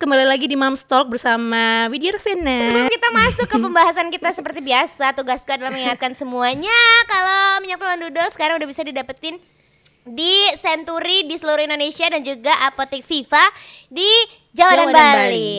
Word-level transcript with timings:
kembali 0.00 0.24
lagi 0.24 0.48
di 0.48 0.56
Mom 0.56 0.72
Talk 0.80 1.12
bersama 1.12 1.84
Widya 1.92 2.16
Rosena. 2.16 2.72
Sebelum 2.72 2.88
kita 2.88 3.08
masuk 3.12 3.44
ke 3.44 3.56
pembahasan 3.60 4.08
kita 4.08 4.32
seperti 4.32 4.64
biasa, 4.64 5.12
tugasku 5.12 5.52
adalah 5.52 5.68
mengingatkan 5.68 6.16
semuanya 6.16 6.72
kalau 7.04 7.60
minyak 7.60 7.76
telur 7.76 8.08
dudul 8.08 8.24
sekarang 8.32 8.56
udah 8.56 8.64
bisa 8.64 8.80
didapetin 8.80 9.36
di 10.08 10.56
Century 10.56 11.28
di 11.28 11.36
seluruh 11.36 11.68
Indonesia 11.68 12.08
dan 12.08 12.24
juga 12.24 12.48
apotek 12.64 13.04
Viva 13.04 13.44
di 13.92 14.08
Jawa, 14.56 14.72
Jawa 14.72 14.80
dan 14.80 14.88
dan 14.88 14.96
Bali. 14.96 15.50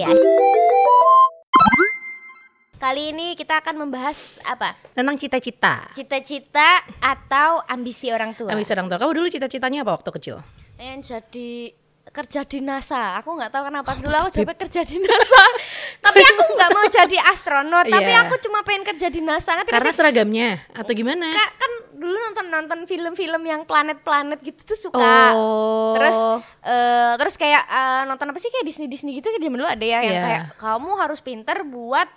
Kali 2.82 3.14
ini 3.14 3.38
kita 3.38 3.62
akan 3.62 3.78
membahas 3.78 4.42
apa? 4.50 4.74
Tentang 4.98 5.22
cita-cita. 5.22 5.86
Cita-cita 5.94 6.82
atau 6.98 7.62
ambisi 7.70 8.10
orang 8.10 8.34
tua. 8.34 8.58
Kami 8.58 8.66
sedang 8.66 8.90
tahu. 8.90 9.06
Kamu 9.06 9.22
dulu 9.22 9.28
cita-citanya 9.30 9.86
apa 9.86 10.02
waktu 10.02 10.10
kecil? 10.18 10.42
Pengen 10.82 11.06
jadi 11.06 11.78
kerja 12.04 12.42
di 12.42 12.60
NASA. 12.60 13.16
Aku 13.18 13.38
nggak 13.38 13.50
tahu 13.50 13.70
kenapa 13.70 13.94
dulu 13.96 14.16
aku 14.18 14.30
coba 14.36 14.58
kerja 14.58 14.82
di 14.82 14.98
NASA. 14.98 15.44
tapi 16.06 16.20
aku 16.20 16.42
nggak 16.52 16.70
mau 16.72 16.86
jadi 16.88 17.18
astronot. 17.30 17.86
Tapi 17.86 18.10
Iya. 18.10 18.26
aku 18.26 18.36
cuma 18.42 18.60
pengen 18.62 18.84
kerja 18.84 19.08
di 19.08 19.22
NASA. 19.22 19.54
Nggak 19.54 19.70
Karena 19.70 19.92
seragamnya 19.92 20.50
atau 20.72 20.92
gimana? 20.92 21.30
Kak, 21.30 21.52
kan 21.56 21.72
dulu 21.94 22.12
nonton 22.18 22.46
nonton 22.48 22.80
film-film 22.84 23.42
yang 23.44 23.62
planet-planet 23.64 24.42
gitu 24.42 24.62
tuh 24.66 24.80
suka. 24.90 25.32
Oh. 25.32 25.94
Terus 25.94 26.18
eh, 26.64 27.14
terus 27.16 27.36
kayak 27.36 27.64
eh, 27.64 28.02
nonton 28.06 28.28
apa 28.28 28.40
sih 28.40 28.50
kayak 28.50 28.66
Disney 28.66 28.90
Disney 28.90 29.16
gitu 29.16 29.30
kayak 29.30 29.46
dulu 29.46 29.64
ada 29.64 29.86
ya 29.86 30.02
yang 30.02 30.18
Iya. 30.18 30.24
kayak 30.24 30.44
kamu 30.58 30.92
harus 30.98 31.20
pinter 31.22 31.64
buat 31.64 32.10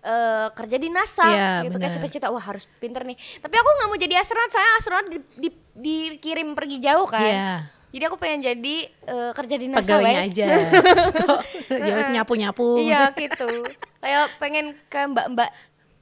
eh, 0.00 0.48
kerja 0.54 0.76
di 0.76 0.88
NASA 0.88 1.26
Iya, 1.26 1.50
gitu 1.64 1.76
kan 1.76 1.88
benar. 1.88 1.96
cita-cita 1.96 2.26
wah 2.28 2.40
harus 2.40 2.68
pinter 2.76 3.02
nih. 3.02 3.16
Tapi 3.36 3.52
aku 3.52 3.68
nggak 3.68 3.88
mau 3.88 3.98
jadi 3.98 4.14
astronot, 4.16 4.48
saya 4.48 4.68
astronot 4.78 5.06
di, 5.08 5.18
di- 5.36 5.60
dikirim 5.74 6.54
pergi 6.54 6.76
jauh 6.78 7.04
kan. 7.04 7.24
Iya. 7.24 7.52
Jadi 7.90 8.04
aku 8.06 8.16
pengen 8.22 8.40
jadi 8.46 8.76
eh, 8.86 9.30
kerja 9.34 9.56
di 9.58 9.66
NASA 9.66 9.82
Pegawainya 9.82 10.22
aja. 10.30 10.46
Kok 11.26 11.38
ya 11.74 11.92
wes 11.98 12.08
nyapu-nyapu. 12.14 12.78
Iya 12.78 13.10
gitu. 13.18 13.66
Kayak 14.00 14.30
pengen 14.38 14.78
ke 14.86 15.00
mbak-mbak 15.10 15.50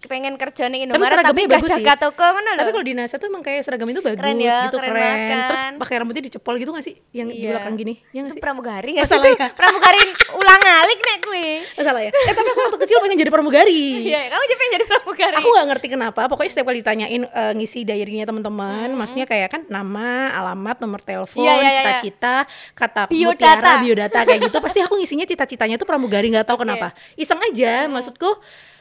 pengen 0.00 0.34
kerja 0.34 0.70
nih 0.70 0.78
Tapi 0.80 0.94
Indomaret 0.94 1.10
tapi, 1.10 1.14
seragamnya 1.18 1.42
gak 1.42 1.52
bagus 1.52 1.68
sih. 1.68 1.82
jaga 1.82 1.94
toko 1.98 2.22
mana 2.30 2.50
Tapi 2.54 2.70
kalau 2.70 2.86
di 2.86 2.94
NASA 2.94 3.16
tuh 3.16 3.26
emang 3.26 3.42
kayak 3.42 3.60
seragam 3.60 3.88
itu 3.88 3.98
bagus 3.98 4.14
Keren 4.16 4.38
ya, 4.38 4.58
gitu 4.64 4.78
keren 4.78 4.94
keren. 4.94 5.18
kan. 5.26 5.38
Terus 5.44 5.62
pakai 5.74 5.94
rambutnya 5.98 6.22
dicepol 6.22 6.54
gitu 6.54 6.70
gak 6.70 6.86
sih? 6.86 6.94
Yang 7.10 7.28
di 7.28 7.36
Iya. 7.36 7.50
belakang 7.50 7.74
gini. 7.74 7.94
Ya 8.08 8.20
gak 8.20 8.22
itu 8.22 8.30
sih? 8.30 8.40
pramugari 8.40 8.90
Oh, 8.90 8.96
gak 8.96 9.04
sih 9.04 9.10
salah 9.10 9.26
itu? 9.26 9.34
ya? 9.34 9.48
Pramugari 9.50 10.00
ulang 10.32 10.62
alik 10.62 10.98
nek 11.00 11.18
gue. 11.20 11.46
Oh, 11.74 11.82
salah 11.82 12.00
ya? 12.00 12.10
Eh 12.14 12.32
tapi 12.32 12.48
aku 12.48 12.60
waktu 12.62 12.78
kecil 12.78 12.96
pengen 13.00 13.18
jadi 13.18 13.30
pramugari. 13.30 13.82
Iya, 14.04 14.20
kamu 14.28 14.42
jadi 14.44 14.56
pengen 14.56 14.72
jadi 14.72 14.86
pramugari. 14.86 15.34
Aku 15.34 15.48
gak 15.50 15.66
ngerti 15.68 15.86
kenapa, 15.88 16.20
pokoknya 16.24 16.50
setiap 16.52 16.66
kali 16.68 16.78
ditanyain 16.78 17.22
eh, 17.24 17.52
ngisi 17.54 17.80
diary-nya 17.82 18.24
teman-teman, 18.24 18.88
maksudnya 18.92 19.26
kayak 19.26 19.48
kan 19.48 19.62
nama, 19.66 20.30
alamat, 20.32 20.78
nomor 20.78 21.00
telepon, 21.00 21.26
Iya, 21.36 21.50
iya, 21.50 21.58
iya, 21.58 21.62
iya. 21.64 21.74
cita-cita, 21.74 22.36
kata 22.72 23.02
Biodata. 23.08 23.82
biodata 23.82 24.18
kayak 24.22 24.46
gitu. 24.46 24.58
Pasti 24.60 24.78
aku 24.78 24.94
ngisinya 24.94 25.24
cita-citanya 25.24 25.74
tuh 25.74 25.84
pramugari, 25.84 26.30
nggak 26.30 26.46
tahu 26.46 26.62
kenapa. 26.62 26.94
Iseng 27.14 27.42
aja, 27.42 27.90
maksudku. 27.90 28.30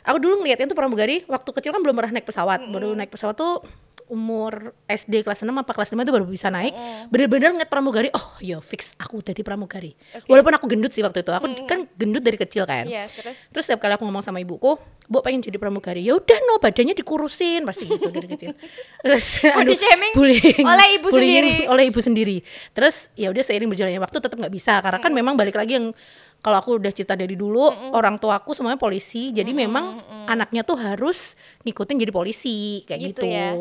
Aku 0.08 0.18
dulu 0.24 0.40
ngeliatnya 0.42 0.72
tuh 0.72 0.78
pramugari, 0.78 1.28
waktu 1.28 1.50
kecil 1.52 1.76
kan 1.76 1.84
belum 1.84 1.96
pernah 2.00 2.16
naik 2.16 2.28
pesawat, 2.28 2.64
baru 2.72 2.96
naik 2.96 3.12
pesawat 3.12 3.36
tuh 3.36 3.60
umur 4.08 4.72
SD 4.88 5.28
kelas 5.28 5.44
6 5.44 5.52
apa 5.52 5.72
kelas 5.76 5.92
5 5.92 6.00
itu 6.00 6.12
baru 6.16 6.26
bisa 6.26 6.48
naik. 6.48 6.72
Bener-bener 7.12 7.56
ngeliat 7.56 7.68
pramugari 7.68 8.10
oh 8.16 8.40
yo 8.40 8.64
fix 8.64 8.96
aku 8.96 9.20
jadi 9.20 9.44
pramugari. 9.44 9.94
Walaupun 10.32 10.56
aku 10.56 10.66
gendut 10.72 10.96
sih 10.96 11.04
waktu 11.04 11.22
itu. 11.22 11.32
Aku 11.36 11.48
kan 11.68 11.86
gendut 12.00 12.24
dari 12.24 12.40
kecil 12.40 12.64
kan. 12.64 12.88
Iya, 12.88 13.12
terus? 13.12 13.52
Terus 13.52 13.64
setiap 13.68 13.84
kali 13.84 14.00
aku 14.00 14.08
ngomong 14.08 14.24
sama 14.24 14.40
ibuku, 14.40 14.80
Bu 15.08 15.20
pengen 15.24 15.44
jadi 15.44 15.60
pramugari. 15.60 16.08
Ya 16.08 16.16
udah 16.16 16.40
no, 16.48 16.60
badannya 16.60 16.96
dikurusin. 16.96 17.68
Pasti 17.68 17.84
gitu 17.88 18.08
dari 18.08 18.28
kecil. 18.32 18.56
Terus 19.04 19.44
Body 19.44 19.76
shaming 19.76 20.14
bullying, 20.16 20.64
oleh 20.64 20.88
ibu 21.00 21.08
bullying 21.08 21.20
sendiri. 21.20 21.56
Oleh 21.68 21.84
ibu 21.88 22.00
sendiri. 22.00 22.38
Terus 22.72 23.12
ya 23.16 23.28
udah 23.32 23.44
seiring 23.44 23.70
berjalannya 23.72 24.02
waktu 24.04 24.18
tetap 24.24 24.36
nggak 24.40 24.54
bisa. 24.56 24.80
Karena 24.80 25.00
kan 25.04 25.12
memang 25.12 25.36
balik 25.36 25.56
lagi 25.60 25.80
yang 25.80 25.92
kalau 26.40 26.58
aku 26.58 26.78
udah 26.78 26.90
cita 26.90 27.12
dari 27.12 27.34
dulu 27.34 27.60
orang 27.92 28.16
tua 28.16 28.38
aku 28.38 28.52
semuanya 28.52 28.78
polisi 28.78 29.30
jadi 29.30 29.50
memang 29.50 30.00
anaknya 30.26 30.62
tuh 30.62 30.76
harus 30.76 31.34
ngikutin 31.62 31.98
jadi 31.98 32.10
polisi 32.10 32.82
kayak 32.84 33.00
gitu, 33.06 33.20
gitu 33.20 33.24
ya. 33.26 33.52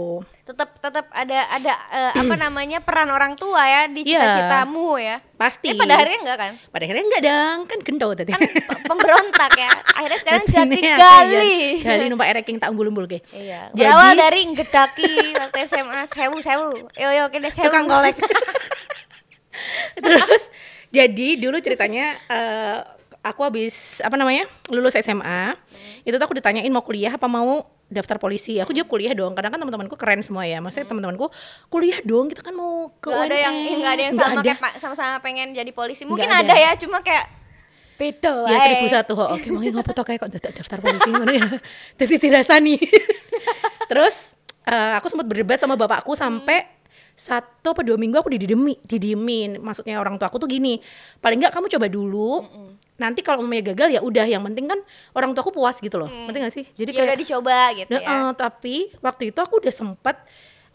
Tetap 0.44 0.78
tetap 0.78 1.06
ada 1.10 1.38
ada 1.48 1.72
eh, 1.88 2.12
apa 2.16 2.34
namanya 2.38 2.78
peran 2.78 3.08
orang 3.08 3.34
tua 3.34 3.58
ya 3.60 3.86
di 3.86 4.02
Iya. 4.02 4.14
cita-citamu 4.14 4.94
ya. 4.96 5.18
pasti 5.36 5.68
Eh 5.68 5.74
pada 5.74 5.94
akhirnya 5.94 6.18
enggak 6.22 6.38
kan? 6.38 6.52
pada 6.64 6.82
akhirnya 6.82 7.04
enggak 7.04 7.22
dong 7.22 7.58
kan 7.64 7.78
gendut 7.80 8.14
tadi 8.14 8.30
Kan 8.30 8.40
pe- 8.40 8.82
pemberontak 8.84 9.52
ya. 9.52 9.70
Akhirnya 9.96 10.18
sekarang 10.18 10.44
Jadi 10.46 10.78
aku 10.78 10.96
gali. 10.96 11.26
jadi- 11.26 11.74
gali 11.82 12.04
numpak 12.06 12.26
ereking 12.30 12.56
tak 12.56 12.68
umbul-umbul 12.68 13.04
ke 13.04 13.18
Iya. 13.32 13.68
Jadi- 13.70 13.82
Berawal 13.82 14.12
dari 14.14 14.40
ngedaki 14.46 15.10
waktu 15.34 15.56
SMA 15.66 16.00
sewu 16.06 16.36
sewu. 16.38 16.68
Yo 16.94 17.08
yo 17.10 17.24
kene 17.28 17.48
sewu. 17.48 17.66
tukang 17.66 17.84
kolek 17.84 18.14
terus 19.98 20.52
jadi 20.96 21.28
dulu 21.36 21.60
ceritanya 21.60 22.16
eh, 22.32 22.78
aku 23.20 23.40
habis 23.44 24.00
apa 24.00 24.16
namanya 24.16 24.48
lulus 24.72 24.96
SMA 24.96 25.52
itu 26.06 26.14
tuh 26.14 26.24
aku 26.24 26.38
ditanyain 26.38 26.70
mau 26.72 26.80
kuliah 26.86 27.12
apa 27.12 27.26
mau 27.28 27.66
daftar 27.86 28.18
polisi 28.18 28.58
aku 28.58 28.74
jawab 28.74 28.90
kuliah 28.90 29.14
dong 29.14 29.34
karena 29.38 29.52
kan 29.52 29.62
teman-temanku 29.62 29.94
keren 29.94 30.22
semua 30.24 30.42
ya 30.42 30.58
maksudnya 30.58 30.90
teman-temanku 30.90 31.30
kuliah 31.70 32.02
dong 32.02 32.26
kita 32.26 32.42
kan 32.42 32.54
mau 32.54 32.90
ke 32.98 33.10
Gak 33.10 33.30
ada 33.30 33.36
yang 33.36 33.54
UNS." 33.54 33.78
nggak 33.78 33.92
ada 33.92 34.02
yang 34.02 34.14
sama 34.14 34.40
ada. 34.42 34.42
kayak 34.42 34.74
sama-sama 34.82 35.16
pengen 35.22 35.54
jadi 35.54 35.70
polisi. 35.70 36.02
Mungkin 36.02 36.26
ada. 36.26 36.50
ada. 36.50 36.54
ya, 36.54 36.70
cuma 36.74 36.98
kayak 36.98 37.30
beda 37.96 38.44
ya 38.52 38.58
seribu 38.60 38.86
satu 38.92 39.12
oh, 39.16 39.28
oke 39.40 39.48
mau 39.48 39.64
ngopo 39.64 39.90
toh 39.96 40.04
kayak 40.04 40.20
kok 40.20 40.30
daftar, 40.36 40.52
daftar 40.52 40.78
polisi 40.84 41.08
mana 41.08 41.32
ya 41.32 41.48
jadi 41.96 42.14
tidak 42.20 42.42
sani 42.44 42.76
terus 43.90 44.36
eh, 44.68 44.92
aku 45.00 45.08
sempat 45.08 45.24
berdebat 45.24 45.56
sama 45.56 45.80
bapakku 45.80 46.12
sampai 46.12 46.75
satu 47.16 47.72
apa 47.72 47.80
dua 47.80 47.96
minggu 47.96 48.20
aku 48.20 48.28
didiemin 48.28 48.76
didiemin 48.84 49.56
maksudnya 49.58 49.96
orang 49.96 50.20
tua 50.20 50.28
aku 50.28 50.36
tuh 50.36 50.46
gini 50.46 50.76
paling 51.18 51.40
nggak 51.40 51.50
kamu 51.50 51.66
coba 51.72 51.86
dulu 51.88 52.44
nanti 52.96 53.24
kalau 53.24 53.40
umumnya 53.40 53.72
gagal 53.72 53.88
ya 53.92 54.00
udah 54.04 54.24
yang 54.28 54.44
penting 54.44 54.68
kan 54.68 54.80
orang 55.12 55.32
tua 55.32 55.40
aku 55.40 55.52
puas 55.52 55.80
gitu 55.80 55.96
loh 55.96 56.08
penting 56.28 56.44
gak 56.44 56.52
sih 56.52 56.64
jadi 56.76 56.90
Ya 56.92 57.02
udah 57.08 57.16
dicoba 57.16 57.58
gitu 57.72 57.88
Nah, 57.92 58.00
ya. 58.00 58.08
eh, 58.12 58.30
tapi 58.36 58.76
waktu 59.00 59.32
itu 59.32 59.38
aku 59.40 59.64
udah 59.64 59.72
sempet 59.72 60.16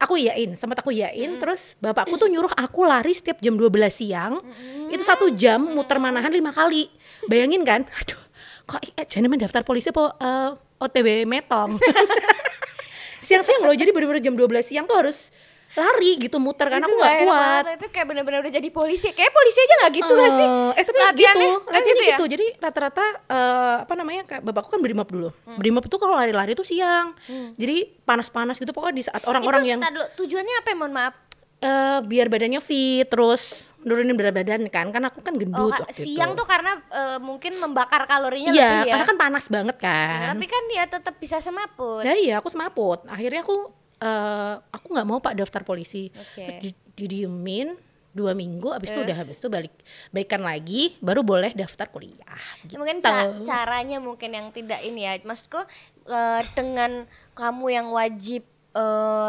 aku 0.01 0.17
iyain, 0.17 0.49
sempat 0.57 0.81
aku 0.81 0.89
iyain 0.89 1.37
terus 1.37 1.77
bapakku 1.77 2.17
tuh 2.17 2.25
nyuruh 2.25 2.49
aku 2.57 2.89
lari 2.89 3.13
setiap 3.13 3.37
jam 3.37 3.53
12 3.53 3.69
siang. 3.93 4.41
Itu 4.89 5.05
satu 5.05 5.29
jam 5.29 5.61
muter 5.61 6.01
manahan 6.01 6.33
lima 6.33 6.49
kali. 6.49 6.89
Bayangin 7.29 7.61
kan? 7.61 7.85
Aduh, 8.01 8.17
kok 8.65 8.81
eh, 8.97 9.05
jangan 9.05 9.37
daftar 9.37 9.61
polisi 9.61 9.93
po 9.93 10.09
eh, 10.17 10.57
OTW 10.81 11.29
metong. 11.29 11.77
Siang-siang 13.25 13.61
loh, 13.61 13.77
jadi 13.77 13.93
bener-bener 13.93 14.17
jam 14.17 14.33
12 14.33 14.49
siang 14.65 14.89
tuh 14.89 14.97
harus 14.97 15.29
lari 15.71 16.11
gitu 16.19 16.37
muter 16.37 16.67
karena 16.67 16.83
aku 16.83 16.95
nggak 16.95 17.17
kuat. 17.23 17.63
Itu 17.79 17.87
kayak 17.89 18.07
bener-bener 18.11 18.39
udah 18.43 18.53
jadi 18.53 18.69
polisi. 18.69 19.07
Kayak 19.15 19.31
polisi 19.31 19.59
aja 19.59 19.73
nggak 19.79 19.91
gitu 19.95 20.11
gak 20.11 20.31
sih? 20.35 20.47
Eh, 20.47 20.71
eh 20.75 20.83
tapi 20.83 20.97
Latihannya 20.99 21.47
gitu, 21.47 21.57
latihannya 21.71 21.93
gitu 21.95 22.03
ya? 22.03 22.09
gitu. 22.19 22.25
Jadi 22.27 22.45
rata-rata 22.59 23.05
eh, 23.27 23.75
apa 23.87 23.93
namanya 23.95 24.21
kayak 24.27 24.41
bapakku 24.43 24.69
kan 24.69 24.81
berimap 24.83 25.07
dulu. 25.07 25.29
Berimap 25.55 25.83
itu 25.87 25.95
kalau 25.95 26.15
lari-lari 26.19 26.51
itu 26.51 26.65
siang. 26.65 27.15
Jadi 27.55 28.03
panas-panas 28.03 28.59
gitu 28.59 28.71
pokoknya 28.71 28.95
di 28.95 29.03
saat 29.07 29.23
orang-orang 29.23 29.63
yang 29.63 29.79
dulu, 29.79 30.03
tujuannya 30.19 30.55
apa 30.59 30.67
ya, 30.71 30.75
mohon 30.75 30.93
maaf? 30.93 31.13
eh 31.61 31.99
biar 32.01 32.25
badannya 32.25 32.57
fit 32.57 33.05
terus 33.05 33.69
nurunin 33.85 34.17
berat 34.17 34.33
badan 34.33 34.65
kan 34.65 34.89
kan 34.89 35.05
aku 35.05 35.21
kan 35.21 35.37
Oh, 35.37 35.39
gendut 35.45 35.69
waktu 35.77 35.93
siang 35.93 36.33
itu. 36.33 36.41
tuh 36.41 36.45
karena 36.49 36.81
eh, 36.89 37.17
mungkin 37.21 37.53
membakar 37.61 38.09
kalorinya 38.09 38.49
iya 38.49 38.81
lebih 38.81 38.89
ya. 38.89 38.93
karena 38.97 39.05
kan 39.05 39.17
panas 39.21 39.45
banget 39.45 39.77
kan 39.77 40.33
Tapi 40.33 40.45
kan 40.49 40.63
dia 40.73 40.83
tetap 40.89 41.21
bisa 41.21 41.37
semaput. 41.37 42.01
ya 42.01 42.17
iya 42.17 42.41
aku 42.41 42.49
semaput 42.49 43.05
akhirnya 43.05 43.45
aku 43.45 43.69
eh 44.01 44.53
aku 44.67 44.87
nggak 44.89 45.05
mau 45.05 45.17
pak 45.17 45.37
daftar 45.37 45.61
polisi 45.61 46.09
Oke. 46.09 46.41
Terus 46.41 46.57
di- 46.59 46.77
didiemin 46.97 47.77
dua 48.11 48.35
minggu 48.35 48.67
abis 48.67 48.91
itu 48.91 48.99
udah 48.99 49.15
habis 49.15 49.39
itu 49.39 49.47
balik 49.47 49.71
baikan 50.09 50.43
lagi 50.43 50.99
baru 50.99 51.23
boleh 51.23 51.53
daftar 51.53 51.87
kuliah 51.87 52.35
gitu. 52.61 52.75
Mungkin 52.75 52.99
ca- 52.99 53.39
caranya 53.41 53.97
mungkin 53.97 54.35
yang 54.35 54.47
tidak 54.49 54.83
ini 54.83 55.07
ya. 55.07 55.15
Maksudku 55.17 55.63
eh, 56.05 56.41
dengan 56.51 57.07
kamu 57.31 57.65
yang 57.71 57.87
wajib 57.89 58.43
eh, 58.71 58.83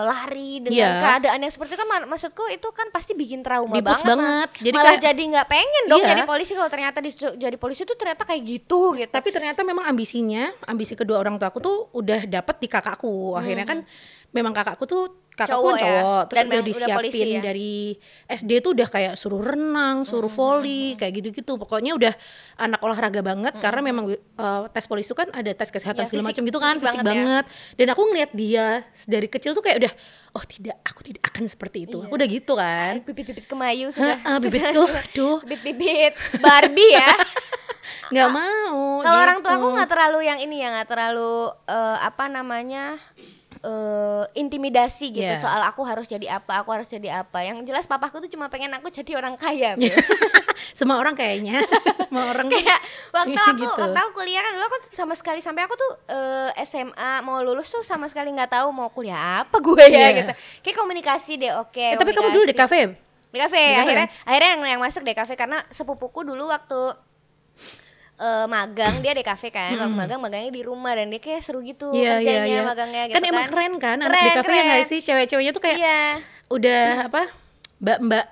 lari 0.05 0.61
dengan 0.61 0.79
Iya. 0.79 0.91
keadaan 1.03 1.39
yang 1.41 1.51
seperti 1.51 1.71
itu 1.71 1.81
kan 1.81 1.89
ma- 1.89 2.09
maksudku 2.09 2.47
itu 2.47 2.69
kan 2.71 2.87
pasti 2.89 3.13
bikin 3.13 3.41
trauma 3.41 3.73
Dipus 3.73 3.99
banget. 3.99 4.07
banget. 4.09 4.49
Jadi 4.53 4.63
Jadi 4.63 4.71
malah 4.73 4.91
kayak- 4.93 5.05
jadi 5.05 5.23
nggak 5.29 5.49
pengen 5.49 5.83
dong 5.85 6.01
Iya. 6.01 6.09
jadi 6.09 6.23
polisi 6.25 6.53
kalau 6.53 6.71
ternyata 6.71 6.99
disuruh 6.99 7.35
jadi 7.37 7.57
polisi 7.57 7.83
tuh 7.83 7.95
ternyata 7.95 8.23
kayak 8.23 8.43
gitu 8.45 8.95
gitu. 8.95 9.11
tapi 9.11 9.29
ternyata 9.29 9.61
memang 9.61 9.85
ambisinya 9.85 10.55
ambisi 10.65 10.95
kedua 10.95 11.19
orang 11.19 11.37
tua 11.37 11.49
aku 11.49 11.59
tuh 11.59 11.91
udah 11.93 12.23
dapet 12.25 12.57
di 12.57 12.69
kakakku 12.69 13.35
akhirnya 13.35 13.65
kan 13.65 13.83
memang 14.31 14.53
kakakku 14.53 14.85
tuh 14.85 15.03
kakakku 15.33 15.65
Cowok 15.65 15.75
ya? 15.75 15.83
cowok 15.83 16.23
terus 16.23 16.37
Dan 16.37 16.45
udah 16.45 16.53
udah 16.53 16.63
disiapin 16.63 16.97
polisi 16.99 17.21
ya? 17.27 17.41
dari 17.41 17.73
SD 18.29 18.51
tuh 18.59 18.71
udah 18.73 18.85
kayak 18.87 19.15
suruh 19.15 19.41
renang 19.41 19.97
suruh 20.03 20.29
volley 20.29 20.93
kayak 20.95 21.13
gitu-gitu 21.15 21.57
pokoknya 21.57 21.93
udah 21.93 22.13
anak 22.57 22.79
olahraga 22.79 23.21
banget 23.21 23.57
karena 23.57 23.81
memang 23.83 24.05
uh, 24.13 24.69
tes 24.69 24.85
polisi 24.85 25.09
itu 25.09 25.15
kan 25.15 25.29
ada 25.31 25.51
tes 25.51 25.69
kesehatan 25.69 26.05
Ya, 26.05 26.07
segala 26.07 26.29
macam 26.29 26.43
gitu 26.43 26.59
kan 26.59 26.75
fisik 26.75 26.85
fisik 26.87 27.01
banget 27.01 27.17
banget, 27.19 27.45
ya. 27.45 27.75
dan 27.75 27.87
aku 27.89 28.03
ngeliat 28.05 28.31
dia 28.33 28.67
dari 29.05 29.27
kecil 29.27 29.53
tuh 29.53 29.61
kayak 29.61 29.77
udah 29.79 29.93
oh 30.33 30.45
tidak 30.45 30.77
aku 30.83 31.01
tidak 31.03 31.23
akan 31.25 31.45
seperti 31.45 31.79
itu 31.83 31.97
Iya. 31.97 32.05
aku 32.05 32.15
udah 32.15 32.29
gitu 32.31 32.53
kan 32.55 32.93
bibit-bibit 33.01 33.47
kemayu 33.47 33.87
sudah. 33.89 34.17
Heeh, 34.17 34.37
bibitku 34.45 34.85
aduh 34.85 35.39
bibit-bibit 35.41 36.13
Barbie 36.39 36.93
ya. 36.93 37.09
nggak 38.13 38.29
mau 38.31 39.01
Kalau 39.01 39.19
orang 39.19 39.39
tua 39.41 39.49
gitu. 39.51 39.59
aku 39.59 39.67
nggak 39.73 39.89
terlalu 39.89 40.19
yang 40.23 40.39
ini 40.39 40.57
ya, 40.59 40.69
nggak 40.71 40.89
terlalu 40.89 41.33
eh, 41.67 41.97
apa 41.99 42.25
namanya 42.29 43.01
eh, 43.63 44.25
intimidasi 44.35 45.11
gitu 45.11 45.23
Yeah. 45.25 45.39
soal 45.39 45.63
aku 45.63 45.83
harus 45.83 46.05
jadi 46.05 46.37
apa, 46.37 46.61
aku 46.61 46.71
harus 46.71 46.87
jadi 46.87 47.23
apa. 47.23 47.41
Yang 47.41 47.65
jelas 47.65 47.85
papaku 47.85 48.19
tuh 48.19 48.29
cuma 48.29 48.47
pengen 48.47 48.71
aku 48.73 48.89
jadi 48.89 49.15
orang 49.15 49.35
kaya. 49.35 49.75
Iya. 49.75 49.97
Semua 50.73 50.97
orang 50.97 51.13
kayaknya, 51.13 51.61
semua 52.09 52.33
orang 52.33 52.49
kayak 52.49 52.81
waktu 53.11 53.37
aku 53.45 53.61
gitu. 53.61 53.77
waktu 53.79 53.99
aku 53.99 54.11
kuliah 54.17 54.41
kan 54.41 54.53
dulu 54.53 54.65
aku 54.65 54.79
sama 54.89 55.13
sekali 55.13 55.39
sampai 55.39 55.63
aku 55.63 55.75
tuh 55.75 55.91
eh, 56.07 56.49
SMA 56.65 57.21
mau 57.21 57.41
lulus 57.41 57.69
tuh 57.69 57.81
sama 57.83 58.09
sekali 58.09 58.33
nggak 58.33 58.49
tahu 58.51 58.73
mau 58.73 58.89
kuliah 58.89 59.45
apa 59.45 59.57
gue 59.59 59.85
ya 59.85 60.01
Iya. 60.01 60.09
gitu. 60.17 60.33
Kayak 60.61 60.77
komunikasi 60.79 61.33
deh, 61.37 61.53
oke. 61.55 61.77
Eh, 61.77 61.93
tapi 61.95 62.11
kamu 62.11 62.29
dulu 62.31 62.45
di 62.45 62.57
komunikasi. 62.57 62.57
kafe. 62.57 62.81
Di 63.29 63.39
kafe, 63.39 63.61
Di 63.61 63.69
kafe, 63.69 63.81
akhirnya 63.81 64.07
akhirnya 64.25 64.51
yang 64.51 64.63
yang 64.77 64.81
masuk 64.81 65.03
di 65.03 65.13
kafe 65.13 65.35
karena 65.35 65.61
sepupuku 65.69 66.21
dulu 66.23 66.49
waktu 66.49 66.81
eh, 68.23 68.47
magang 68.47 68.95
dia 68.99 69.13
di 69.13 69.21
kafe 69.21 69.49
kan, 69.49 69.75
waktu 69.75 69.91
magang 69.93 70.21
magangnya 70.21 70.49
di 70.49 70.63
rumah 70.63 70.93
dan 70.93 71.07
dia 71.07 71.19
kayak 71.19 71.43
seru 71.43 71.59
gitu 71.61 71.91
Iya, 71.91 72.17
iya, 72.17 72.39
kerjanya 72.39 72.47
iya. 72.49 72.63
magangnya 72.63 73.03
gitu 73.07 73.17
Kan 73.17 73.23
emang 73.25 73.47
keren 73.47 73.73
kan 73.77 73.97
anak 73.99 74.09
di 74.09 74.21
Keren, 74.23 74.37
kafe 74.39 74.53
ya 74.53 74.63
keren. 74.63 74.85
sih? 74.87 74.99
Cewek-ceweknya 75.01 75.53
tuh 75.53 75.61
kayak 75.61 75.77
Iya. 75.77 76.03
udah 76.49 76.85
apa? 77.07 77.23
Mbak-mbak 77.77 78.25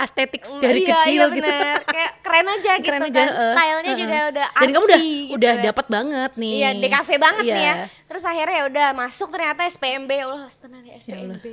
estetik 0.00 0.40
dari 0.58 0.80
iya, 0.80 0.96
kecil 0.96 1.22
iya 1.22 1.36
gitu. 1.36 1.52
kayak 1.86 2.12
keren 2.24 2.46
aja 2.48 2.72
gitu 2.80 2.86
Keren 2.88 3.00
kan 3.02 3.10
aja, 3.10 3.20
eh, 3.20 3.52
stylenya 3.52 3.92
eh, 3.92 3.98
juga 3.98 4.16
eh. 4.16 4.24
udah 4.26 4.46
Dan 4.50 4.68
kamu 4.70 4.80
udah 4.80 4.96
artsy 4.96 5.12
gitu 5.20 5.34
udah 5.36 5.52
kan. 5.52 5.64
dapat 5.68 5.86
banget 5.86 6.32
nih. 6.34 6.52
Iya, 6.56 6.70
di 6.74 6.88
kafe 6.88 7.14
banget 7.16 7.44
nih 7.44 7.62
ya. 7.62 7.74
Terus 8.02 8.22
akhirnya 8.24 8.56
ya 8.56 8.64
udah 8.66 8.86
masuk 8.96 9.28
ternyata 9.28 9.60
SPMB. 9.62 10.10
Allah, 10.18 10.40
tenan 10.56 10.82
ya 10.82 10.94
SPMB. 10.96 11.44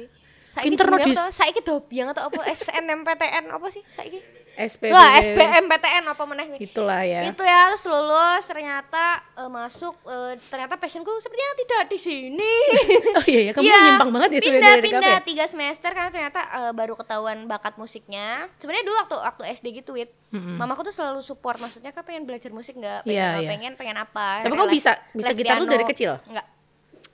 Saiki 0.50 0.63
Pinter 0.65 0.88
no, 0.88 0.95
jenenge 0.97 1.12
Dis. 1.12 1.19
Saiki 1.30 1.62
dobiang 1.62 2.07
atau 2.09 2.23
apa 2.25 2.41
SNMPTN 2.50 3.45
apa 3.51 3.68
sih 3.69 3.83
saiki? 3.91 4.19
SPB. 4.57 4.89
Wah, 4.89 5.13
SBMPTN 5.15 6.04
apa 6.04 6.24
meneh 6.25 6.48
nih? 6.50 6.59
Itulah 6.63 7.01
ya. 7.01 7.21
Itu 7.24 7.39
ya, 7.39 7.69
terus 7.69 7.86
lulus 7.86 8.42
ternyata 8.44 9.04
eh, 9.36 9.45
masuk 9.48 9.94
eh, 10.04 10.33
ternyata 10.44 10.74
passionku 10.75 11.13
sepertinya 11.18 11.54
tidak 11.56 11.81
di 11.88 12.00
sini. 12.00 12.54
Oh 13.18 13.25
iya 13.25 13.42
ya, 13.45 13.51
kamu 13.51 13.63
Iya, 13.63 13.77
nyimpang 13.83 14.12
banget 14.12 14.30
ya 14.30 14.33
pindah, 14.36 14.45
sebenarnya 14.48 14.74
dari 14.75 14.86
pindah 14.88 15.13
ya? 15.13 15.21
tiga 15.24 15.45
semester 15.45 15.89
karena 15.92 16.09
ternyata 16.09 16.39
eh, 16.44 16.71
baru 16.71 16.94
ketahuan 16.95 17.45
bakat 17.45 17.74
musiknya. 17.75 18.50
Sebenarnya 18.57 18.83
dulu 18.83 18.95
waktu 18.98 19.15
waktu 19.19 19.44
SD 19.54 19.65
gitu, 19.75 19.94
Wit. 19.94 20.09
Mamaku 20.30 20.81
tuh 20.83 20.94
selalu 20.94 21.21
support 21.21 21.56
maksudnya 21.57 21.89
kan 21.89 22.01
pengen 22.01 22.24
belajar 22.24 22.50
musik 22.50 22.75
nggak? 22.75 23.04
Pengen, 23.04 23.13
Iya, 23.13 23.27
apa, 23.27 23.39
iya. 23.39 23.50
pengen 23.50 23.74
pengen 23.75 23.98
apa? 23.98 24.27
Tapi 24.42 24.51
kamu 24.51 24.65
les- 24.65 24.75
bisa- 24.75 25.00
bisa 25.12 25.30
les 25.30 25.38
gitar 25.38 25.56
tuh 25.56 25.63
piano. 25.63 25.71
dari 25.71 25.86
kecil? 25.86 26.12
Enggak. 26.25 26.45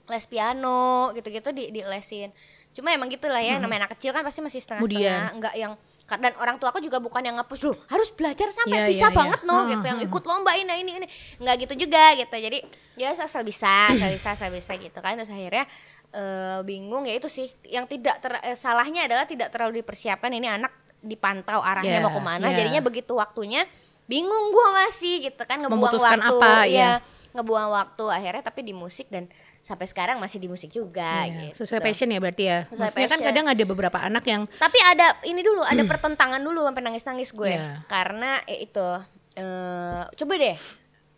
Les 0.05 0.25
piano 0.25 0.79
gitu-gitu 1.11 1.49
di 1.49 1.69
di 1.69 1.81
lesin. 1.81 2.31
Cuma 2.71 2.89
emang 2.89 3.05
gitulah 3.05 3.37
ya, 3.37 3.55
namanya 3.55 3.85
anak 3.85 3.93
kecil 3.93 4.09
kan 4.09 4.21
pasti 4.21 4.41
masih 4.41 4.57
setengah-setengah, 4.57 5.29
enggak 5.31 5.53
yang 5.53 5.77
dan 6.03 6.35
orang 6.35 6.59
tua 6.59 6.69
aku 6.69 6.77
juga 6.77 6.99
bukan 6.99 7.23
yang 7.23 7.39
ngepus 7.39 7.63
loh 7.63 7.79
harus 7.87 8.11
belajar 8.11 8.51
sampai 8.51 8.75
Iya, 8.75 8.87
bisa 8.91 9.07
iya, 9.07 9.15
banget 9.15 9.39
iya. 9.41 9.47
no 9.47 9.55
Hmm, 9.55 9.69
gitu 9.71 9.85
yang 9.87 9.99
ikut 10.03 10.23
lomba 10.23 10.51
ini 10.53 10.73
ini 10.83 10.91
ini. 10.99 11.07
Nggak 11.39 11.55
gitu 11.63 11.73
juga 11.87 12.13
gitu. 12.13 12.35
Jadi 12.35 12.59
ya 12.95 13.15
asal 13.15 13.41
bisa 13.41 13.87
asal 13.89 14.11
bisa 14.11 14.27
asal 14.35 14.49
bisa 14.51 14.71
gitu 14.75 14.99
kan. 14.99 15.15
Terus 15.15 15.31
akhirnya 15.31 15.63
eh, 16.11 16.59
bingung 16.61 17.07
ya 17.07 17.15
itu 17.15 17.25
sih. 17.25 17.47
Yang 17.65 17.97
tidak 17.97 18.15
ter- 18.19 18.43
eh, 18.43 18.53
salahnya 18.53 19.07
adalah 19.07 19.23
tidak 19.23 19.49
terlalu 19.49 19.79
dipersiapkan 19.81 20.29
ini 20.29 20.45
anak 20.45 20.75
dipantau 20.99 21.59
arahnya 21.59 21.97
Iya, 21.97 22.05
mau 22.05 22.11
ke 22.11 22.21
mana 22.21 22.47
iya. 22.47 22.57
jadinya 22.61 22.81
begitu 22.83 23.15
waktunya 23.15 23.63
bingung 24.03 24.51
gua 24.51 24.85
masih 24.85 25.23
gitu 25.23 25.39
kan. 25.43 25.63
Ngebuang 25.63 25.81
Memutuskan 25.81 26.19
waktu 26.19 26.37
apa, 26.37 26.53
ya 26.67 26.67
ya. 26.67 26.91
ngebuang 27.33 27.69
waktu 27.71 28.03
akhirnya 28.11 28.43
tapi 28.43 28.61
di 28.61 28.75
musik 28.75 29.07
dan 29.09 29.25
sampai 29.63 29.87
sekarang 29.87 30.19
masih 30.19 30.37
di 30.37 30.51
musik 30.51 30.67
juga 30.69 31.23
Iya, 31.23 31.55
gitu 31.55 31.63
Sesuai 31.63 31.79
passion 31.79 32.11
ya 32.11 32.19
berarti 32.19 32.43
ya. 32.43 32.67
Sesuai 32.67 32.83
Maksudnya 32.83 33.07
kan 33.07 33.15
passion. 33.15 33.27
kadang 33.31 33.45
ada 33.47 33.63
beberapa 33.63 33.97
anak 33.97 34.23
yang 34.27 34.43
tapi 34.53 34.75
ada 34.77 35.15
ini 35.23 35.39
dulu 35.39 35.63
ada 35.63 35.79
pertentangan 35.81 36.37
dulu 36.37 36.67
sampai 36.67 36.83
nangis 36.83 37.03
nangis 37.03 37.29
gue 37.31 37.55
Iya. 37.55 37.79
karena 37.87 38.43
eh, 38.43 38.59
itu 38.61 38.87
eh 39.33 40.03
coba 40.13 40.33
deh 40.35 40.57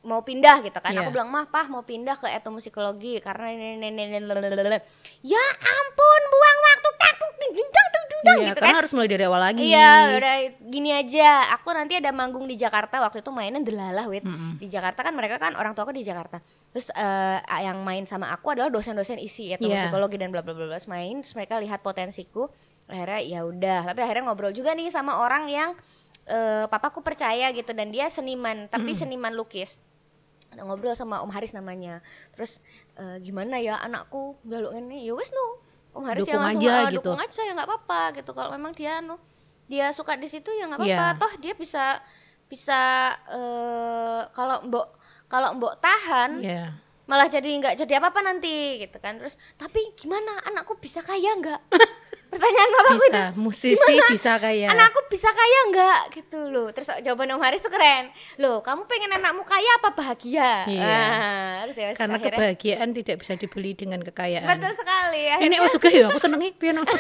mau 0.02 0.22
pindah 0.22 0.62
gitu 0.62 0.78
kan 0.78 0.94
Iya. 0.94 1.02
aku 1.02 1.10
bilang 1.10 1.28
mah 1.28 1.50
pah 1.50 1.66
mau 1.66 1.82
pindah 1.82 2.14
ke 2.14 2.30
etnomusikologi 2.30 3.18
karena 3.18 3.50
ini 3.50 3.82
ini 3.82 3.88
ini 3.90 4.02
ini, 4.08 4.18
lalalala." 4.22 4.78
ya 5.26 5.44
ampun 5.58 6.22
buang 6.30 6.58
waktu 6.64 6.90
tak 6.96 7.12
tuk, 7.18 7.34
ding, 7.36 7.52
ding, 7.52 7.70
dang, 7.74 7.88
dang, 7.90 8.06
ding, 8.06 8.22
dang, 8.22 8.38
Iya, 8.38 8.46
gitu 8.46 8.58
karena 8.62 8.70
kan 8.70 8.78
harus 8.78 8.92
mulai 8.94 9.10
dari 9.10 9.24
awal 9.26 9.42
lagi. 9.42 9.62
Iya, 9.66 9.90
udah 10.18 10.36
gini 10.62 10.90
aja. 10.90 11.30
Aku 11.58 11.74
nanti 11.74 11.98
ada 11.98 12.10
manggung 12.10 12.46
di 12.46 12.54
Jakarta. 12.54 12.98
Waktu 12.98 13.22
itu 13.22 13.30
mainnya 13.30 13.62
delalah, 13.62 14.06
wit. 14.06 14.26
Di 14.58 14.66
Jakarta 14.66 15.02
kan 15.02 15.14
mereka 15.14 15.38
kan 15.38 15.54
orang 15.54 15.74
tua 15.74 15.86
aku 15.86 15.94
di 15.94 16.02
Jakarta. 16.02 16.42
Terus 16.76 16.92
eh, 16.92 17.40
yang 17.64 17.80
main 17.88 18.04
sama 18.04 18.36
aku 18.36 18.52
adalah 18.52 18.68
dosen-dosen 18.68 19.16
isi 19.16 19.48
ya, 19.48 19.58
Iya. 19.64 19.88
psikologi 19.88 20.20
dan 20.20 20.28
bla 20.28 20.44
bla 20.44 20.52
bla. 20.52 20.76
main, 20.92 21.24
terus 21.24 21.32
mereka 21.32 21.56
lihat 21.56 21.80
potensiku. 21.80 22.52
Akhirnya 22.92 23.24
ya 23.24 23.40
udah. 23.48 23.88
Tapi 23.88 24.00
akhirnya 24.04 24.28
ngobrol 24.28 24.52
juga 24.52 24.76
nih 24.76 24.92
sama 24.92 25.24
orang 25.24 25.48
yang 25.48 25.72
eh, 26.28 26.68
papaku 26.68 27.00
percaya 27.00 27.48
gitu 27.56 27.72
dan 27.72 27.96
dia 27.96 28.12
seniman, 28.12 28.68
tapi 28.68 28.92
seniman 28.92 29.32
lukis. 29.32 29.80
Nah, 30.52 30.68
ngobrol 30.68 31.00
sama 31.00 31.24
Om 31.24 31.32
Haris 31.32 31.56
namanya. 31.56 32.04
Terus 32.36 32.60
eh, 33.00 33.24
gimana 33.24 33.56
ya 33.64 33.80
anakku 33.80 34.36
jaluk 34.44 34.76
ini? 34.76 35.08
Ya 35.08 35.16
wes 35.16 35.32
no. 35.32 35.64
Om 35.96 36.04
Haris 36.12 36.28
Dukung 36.28 36.36
yang 36.36 36.44
langsung 36.44 36.60
aja 36.60 36.76
"Ah, 36.76 36.92
gitu." 36.92 37.00
dukung 37.08 37.22
aja 37.24 37.40
ya 37.40 37.52
nggak 37.56 37.70
apa-apa 37.72 38.02
gitu. 38.20 38.32
Kalau 38.36 38.52
memang 38.52 38.76
dia 38.76 39.00
anu 39.00 39.16
dia 39.72 39.96
suka 39.96 40.20
di 40.20 40.28
situ 40.28 40.52
ya 40.52 40.68
nggak 40.68 40.84
apa-apa. 40.84 41.08
Iya. 41.08 41.20
Toh 41.24 41.34
dia 41.40 41.54
bisa 41.56 42.04
bisa 42.52 42.82
eh 43.32 44.22
kalau 44.36 44.60
mbok 44.68 44.88
kalau 45.26 45.54
mbok 45.54 45.78
tahan 45.78 46.42
Iya. 46.42 46.66
malah 47.06 47.26
jadi 47.26 47.46
nggak 47.46 47.76
jadi 47.78 47.98
apa-apa 47.98 48.22
nanti 48.22 48.82
gitu 48.82 48.98
kan. 48.98 49.18
Terus 49.18 49.38
tapi 49.56 49.94
gimana 49.94 50.42
anakku 50.44 50.76
bisa 50.76 51.00
kaya 51.00 51.34
nggak? 51.36 51.62
Pertanyaan 52.26 52.70
bapakku 52.70 52.96
itu 52.98 53.08
Bisa, 53.08 53.24
musisi 53.36 53.96
bisa 54.08 54.34
kayak. 54.36 54.70
anakku 54.70 55.00
bisa 55.08 55.30
kaya 55.30 55.60
nggak 55.68 56.00
gitu 56.14 56.40
loh 56.46 56.68
terus 56.70 56.92
jawaban 57.00 57.30
Om 57.30 57.40
Haris 57.40 57.60
tuh 57.60 57.70
keren 57.70 58.10
loh 58.36 58.60
kamu 58.60 58.84
pengen 58.86 59.12
anakmu 59.14 59.42
kaya 59.42 59.72
apa 59.78 59.90
bahagia 59.92 60.66
Iya. 60.66 60.84
Ah, 60.84 61.54
terus 61.64 61.76
ya 61.76 61.88
Karena 61.94 62.16
akhirnya 62.16 62.36
kebahagiaan 62.36 62.90
tidak 62.92 63.16
bisa 63.18 63.34
dibeli 63.34 63.72
dengan 63.74 64.00
kekayaan. 64.02 64.48
betul 64.48 64.74
sekali 64.74 65.22
ya 65.24 65.36
Ini 65.40 65.56
oh 65.58 65.70
suka 65.70 65.88
ya, 65.88 66.08
aku 66.08 66.18
seneng 66.18 66.40
nih 66.40 66.52
piano. 66.54 66.82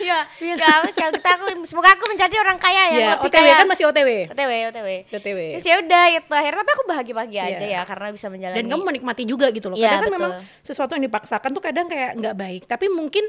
ya 0.00 0.24
Iya. 0.38 0.48
ya 0.48 0.54
kalau 0.56 0.88
kita 0.90 1.28
aku 1.30 1.44
semoga 1.64 1.92
aku 1.92 2.04
menjadi 2.08 2.36
orang 2.38 2.56
kaya 2.56 2.82
ya, 2.88 3.08
lebih 3.12 3.28
OTW 3.28 3.36
kaya 3.36 3.52
kan 3.54 3.66
masih 3.66 3.84
OTW. 3.86 4.08
OTW 4.30 4.52
OTW 4.66 4.88
OTW. 5.10 5.38
terus 5.52 5.66
ya 5.66 5.76
udah 5.78 6.04
itu 6.10 6.32
akhirnya 6.32 6.58
tapi 6.58 6.72
aku 6.72 6.84
bahagia 6.86 7.14
bahagia 7.14 7.42
Iya. 7.42 7.52
aja 7.52 7.66
ya 7.66 7.80
karena 7.84 8.06
bisa 8.10 8.26
menjalani 8.26 8.56
Dan 8.56 8.66
kamu 8.66 8.82
menikmati 8.84 9.22
juga 9.24 9.46
gitu 9.50 9.68
loh. 9.68 9.76
Kadang 9.76 9.92
kan 9.92 10.00
betul. 10.02 10.16
memang 10.16 10.32
sesuatu 10.62 10.92
yang 10.92 11.04
dipaksakan 11.04 11.50
tuh 11.50 11.60
kadang 11.60 11.86
kayak 11.86 12.16
nggak 12.16 12.34
baik. 12.34 12.62
Tapi 12.64 12.86
mungkin 12.88 13.24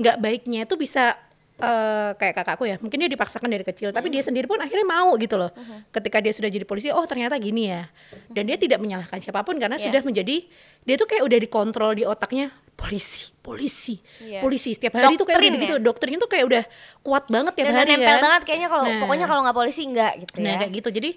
nggak 0.00 0.16
baiknya 0.20 0.62
itu 0.62 0.76
bisa 0.76 1.16
eh, 1.56 2.10
kayak 2.14 2.34
kakakku 2.34 2.64
ya. 2.64 2.76
Mungkin 2.76 2.96
dia 2.96 3.10
dipaksakan 3.10 3.44
dari 3.46 3.60
kecil, 3.60 3.90
tapi 3.90 4.08
dia 4.08 4.20
sendiri 4.20 4.44
pun 4.44 4.56
akhirnya 4.56 4.80
mau 4.82 5.12
gitu 5.16 5.36
loh. 5.36 5.52
Ketika 5.88 6.16
dia 6.16 6.32
sudah 6.32 6.48
jadi 6.48 6.64
polisi, 6.64 6.88
oh 6.88 7.04
ternyata 7.04 7.36
gini 7.36 7.68
ya. 7.68 7.84
Dan 8.28 8.48
dia 8.48 8.56
tidak 8.56 8.80
menyalahkan 8.80 9.18
siapa 9.18 9.40
pun 9.40 9.56
karena 9.56 9.76
Iya. 9.76 9.92
sudah 9.92 10.00
menjadi 10.00 10.48
dia 10.80 10.94
tuh 10.96 11.04
kayak 11.04 11.20
udah 11.20 11.36
dikontrol 11.36 11.92
di 11.92 12.04
otaknya 12.04 12.48
polisi, 12.72 13.28
polisi, 13.38 14.00
Iya. 14.24 14.40
polisi. 14.40 14.72
Setiap 14.72 14.96
hari 14.96 15.20
tuh 15.20 15.28
kayak 15.28 15.36
Doktrin 15.36 15.52
gitu. 15.58 15.74
ya? 15.76 15.80
Doktrin 15.84 16.16
tuh 16.16 16.30
kayak 16.32 16.44
udah 16.48 16.62
kuat 17.00 17.24
banget 17.28 17.52
tiap 17.52 17.66
dan 17.68 17.76
hari 17.76 17.90
nempel 17.92 18.08
kan. 18.08 18.20
banget 18.24 18.42
kayaknya 18.48 18.68
kalau 18.72 18.84
Nah. 18.88 19.00
pokoknya 19.04 19.26
kalau 19.28 19.40
nggak 19.44 19.56
polisi 19.58 19.82
enggak 19.84 20.12
gitu 20.16 20.32
Nah 20.40 20.48
ya 20.48 20.56
kayak 20.56 20.72
gitu 20.74 20.88
jadi 20.90 21.10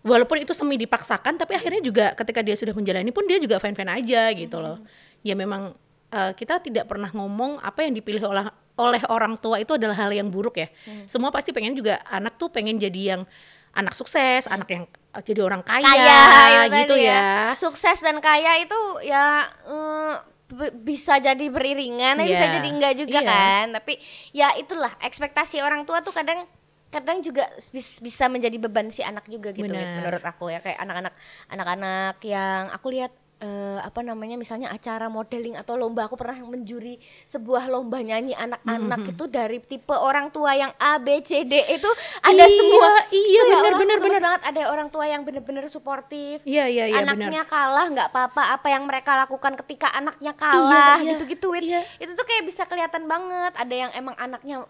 walaupun 0.00 0.36
itu 0.40 0.52
semi 0.54 0.78
dipaksakan 0.78 1.36
tapi 1.36 1.52
akhirnya 1.52 1.82
juga 1.82 2.16
ketika 2.16 2.40
dia 2.40 2.54
sudah 2.54 2.72
menjalani 2.72 3.10
pun 3.10 3.28
dia 3.28 3.36
juga 3.36 3.58
fine 3.58 3.74
fine 3.74 3.92
aja 3.92 4.32
gitu 4.32 4.56
loh 4.56 4.80
ya 5.20 5.34
memang 5.34 5.76
eh, 6.10 6.32
kita 6.32 6.60
tidak 6.60 6.86
pernah 6.86 7.10
ngomong 7.10 7.58
apa 7.58 7.82
yang 7.82 7.94
dipilih 7.94 8.22
oleh 8.24 8.46
oleh 8.76 9.00
orang 9.08 9.34
tua 9.36 9.56
itu 9.56 9.72
adalah 9.72 9.96
hal 9.96 10.12
yang 10.12 10.28
buruk 10.28 10.60
ya 10.60 10.68
semua 11.08 11.32
pasti 11.32 11.48
pengen 11.50 11.72
juga 11.72 11.96
anak 12.04 12.36
tuh 12.36 12.52
pengen 12.52 12.76
jadi 12.76 13.16
yang 13.16 13.22
anak 13.72 13.96
sukses 13.96 14.44
anak 14.48 14.68
yang 14.68 14.84
eh, 14.86 15.22
jadi 15.24 15.40
orang 15.40 15.64
kaya, 15.64 15.84
kaya 15.84 16.60
itu 16.68 16.76
gitu 16.76 16.94
tadi 16.94 17.08
ya, 17.08 17.56
Sukses 17.56 17.98
dan 18.00 18.20
kaya 18.20 18.60
itu 18.60 18.80
ya 19.00 19.48
b- 20.46 20.74
bisa 20.78 21.18
jadi 21.18 21.46
beriringan, 21.50 22.16
tapi 22.16 22.30
bisa 22.30 22.46
Iya. 22.46 22.54
jadi 22.58 22.68
enggak 22.70 22.94
juga 22.96 23.18
Iya. 23.18 23.28
kan. 23.28 23.64
Tapi 23.74 23.92
ya 24.30 24.48
itulah 24.56 24.92
ekspektasi 25.02 25.58
orang 25.58 25.82
tua 25.82 26.00
tuh 26.00 26.14
kadang 26.14 26.46
kadang 26.86 27.18
juga 27.18 27.44
bis- 27.74 27.98
bisa 27.98 28.30
menjadi 28.30 28.56
beban 28.56 28.88
si 28.88 29.02
anak 29.02 29.26
juga 29.26 29.50
gitu 29.50 29.66
Benar. 29.66 30.00
menurut 30.00 30.22
aku 30.22 30.48
ya 30.48 30.62
kayak 30.62 30.78
anak-anak 30.78 31.12
anak-anak 31.50 32.16
yang 32.22 32.70
aku 32.70 32.94
lihat 32.94 33.10
eh, 33.38 33.78
apa 33.78 34.00
namanya 34.00 34.34
misalnya 34.34 34.72
acara 34.72 35.06
modeling 35.06 35.54
atau 35.54 35.76
lomba 35.76 36.08
aku 36.08 36.16
pernah 36.16 36.40
menjuri 36.40 36.96
sebuah 37.26 37.68
lomba 37.68 38.00
nyanyi 38.00 38.32
anak-anak 38.32 38.98
Hmm, 38.98 39.12
itu 39.12 39.24
dari 39.26 39.58
tipe 39.60 39.92
orang 39.92 40.30
tua 40.30 40.52
yang 40.52 40.72
A 40.76 40.96
B 40.96 41.20
C 41.20 41.44
D 41.44 41.52
itu 41.68 41.90
ada 42.20 42.32
Iya, 42.32 42.48
semua 42.48 42.88
iya, 43.12 43.42
ya 43.42 43.56
benar, 43.60 43.72
benar, 43.76 43.98
benar. 44.00 44.20
banget 44.22 44.42
ada 44.46 44.62
orang 44.68 44.88
tua 44.88 45.04
yang 45.04 45.20
bener-bener 45.20 45.68
suportif 45.68 46.40
iya 46.44 46.64
iya 46.64 46.88
iya 46.88 47.04
anaknya 47.04 47.44
benar 47.44 47.46
kalah 47.46 47.86
nggak 47.86 48.08
apa-apa 48.08 48.42
apa 48.56 48.66
yang 48.68 48.84
mereka 48.84 49.12
lakukan 49.18 49.52
ketika 49.60 49.92
anaknya 49.92 50.32
kalah 50.32 50.96
Iya, 50.96 51.04
iya, 51.04 51.10
gitu-gitu 51.12 51.46
Wit. 51.52 51.62
iya. 51.62 51.84
itu 51.98 52.12
tuh 52.12 52.24
kayak 52.24 52.42
bisa 52.42 52.64
kelihatan 52.64 53.04
banget 53.04 53.52
ada 53.52 53.74
yang 53.74 53.90
emang 53.92 54.16
anaknya 54.16 54.64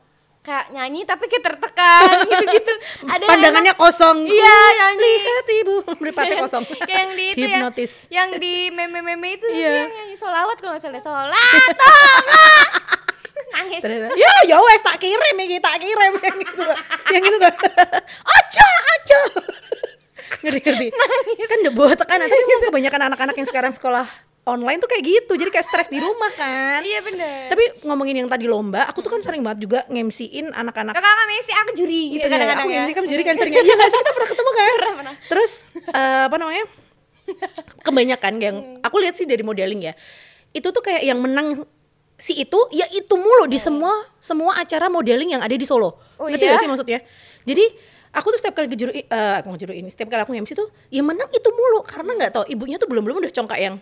kayak 0.46 0.70
nyanyi 0.70 1.02
tapi 1.02 1.26
kayak 1.26 1.42
tertekan 1.42 2.08
gitu-gitu. 2.30 2.72
Ada 3.02 3.18
yang 3.18 3.28
pandangannya 3.28 3.74
kosong. 3.74 4.22
Iya, 4.22 4.58
nyanyi. 4.78 5.12
lihat 5.18 5.46
ibu. 5.58 5.74
Meripatnya 6.00 6.36
kosong. 6.38 6.62
Kayak 6.86 7.00
yang 7.02 7.10
di 7.12 7.24
itu 7.26 7.42
ya 7.42 7.48
hipnotis. 7.58 7.92
yang 8.06 8.28
di 8.38 8.54
meme-meme 8.70 9.34
itu 9.34 9.46
Iya. 9.50 9.82
yang 9.82 9.90
nyanyi 9.90 10.14
solawat 10.14 10.56
kalau 10.56 10.78
nggak 10.78 10.84
salah 10.86 11.02
solawat 11.02 11.34
tolong 11.74 12.26
nangis 13.56 13.78
ya 14.16 14.32
ya 14.44 14.56
wes 14.58 14.82
tak 14.82 14.96
kirim 14.98 15.36
iki 15.40 15.58
tak 15.58 15.76
kirim. 15.78 16.12
Yang 16.18 16.36
gitu. 16.40 16.64
Yang 17.10 17.22
gitu 17.24 17.36
tuh. 17.36 17.50
Aja 18.22 18.66
aja. 18.92 19.20
Ngerti 20.42 20.58
ngerti. 20.60 20.86
Kan 21.40 21.58
udah 21.64 21.74
bawa 21.74 21.92
tekanan. 21.94 22.26
Tapi 22.26 22.42
kebanyakan 22.64 23.00
anak-anak 23.08 23.34
yang 23.34 23.48
sekarang 23.48 23.72
sekolah 23.72 24.06
online 24.46 24.78
tuh 24.78 24.86
kayak 24.86 25.02
gitu 25.02 25.32
jadi 25.34 25.50
kayak 25.50 25.66
stres 25.66 25.88
di 25.90 25.98
rumah 25.98 26.30
kan. 26.38 26.80
Iya 26.86 27.02
bener. 27.02 27.50
tapi 27.50 27.64
ngomongin 27.82 28.22
yang 28.22 28.30
tadi 28.30 28.46
lomba 28.46 28.86
aku 28.86 29.02
tuh 29.02 29.10
kan 29.10 29.20
sering 29.20 29.42
banget 29.42 29.66
juga 29.66 29.78
ngemsiin 29.90 30.54
anak-anak. 30.54 30.94
Kakak 30.94 31.14
kami 31.26 31.34
sih 31.42 31.54
aku 31.54 31.70
juri 31.74 32.02
gitu 32.14 32.26
Iya, 32.26 32.30
kadang-kadang 32.30 32.66
aku 32.66 32.70
ya. 32.70 32.78
ngemsi 32.86 32.92
kamu 32.94 33.06
jadi 33.10 33.22
kan 33.26 33.34
sering 33.42 33.54
iya 33.58 33.74
nggak 33.74 33.90
sih? 33.90 33.98
Kita 33.98 34.12
pernah 34.14 34.28
ketemu 34.30 34.50
kan? 34.50 34.70
Pernah. 34.78 35.14
terus 35.26 35.52
eh, 35.74 36.22
apa 36.30 36.36
namanya? 36.38 36.64
Kebanyakan 37.82 38.32
yang 38.38 38.56
aku 38.86 38.96
lihat 39.02 39.18
sih 39.18 39.26
dari 39.26 39.42
modeling 39.42 39.90
ya 39.90 39.94
itu 40.56 40.68
tuh 40.72 40.80
kayak 40.80 41.02
yang 41.04 41.18
menang 41.20 41.52
si 42.16 42.32
itu 42.32 42.56
ya 42.72 42.88
itu 42.88 43.12
mulu 43.12 43.44
di 43.44 43.60
semua 43.60 43.92
semua 44.16 44.56
acara 44.56 44.88
modeling 44.88 45.36
yang 45.36 45.42
ada 45.44 45.52
di 45.52 45.68
Solo. 45.68 46.00
Oh, 46.16 46.30
ngerti 46.32 46.48
iya? 46.48 46.56
gak 46.56 46.62
sih 46.64 46.70
maksudnya? 46.70 47.00
Jadi 47.44 47.64
aku 48.16 48.26
tuh 48.32 48.38
setiap 48.40 48.54
kali 48.56 48.72
ngejuru 48.72 48.90
eh 48.96 49.04
aku 49.44 49.52
ini 49.76 49.92
setiap 49.92 50.08
kali 50.08 50.24
aku 50.24 50.32
MC 50.32 50.56
tuh 50.56 50.72
ya 50.88 51.04
menang 51.04 51.28
itu 51.28 51.48
mulu. 51.52 51.84
Karena 51.84 52.16
nggak 52.16 52.32
tahu 52.32 52.44
ibunya 52.48 52.80
tuh 52.80 52.88
belum 52.88 53.04
belum 53.04 53.16
udah 53.20 53.32
congkak 53.36 53.60
yang 53.60 53.76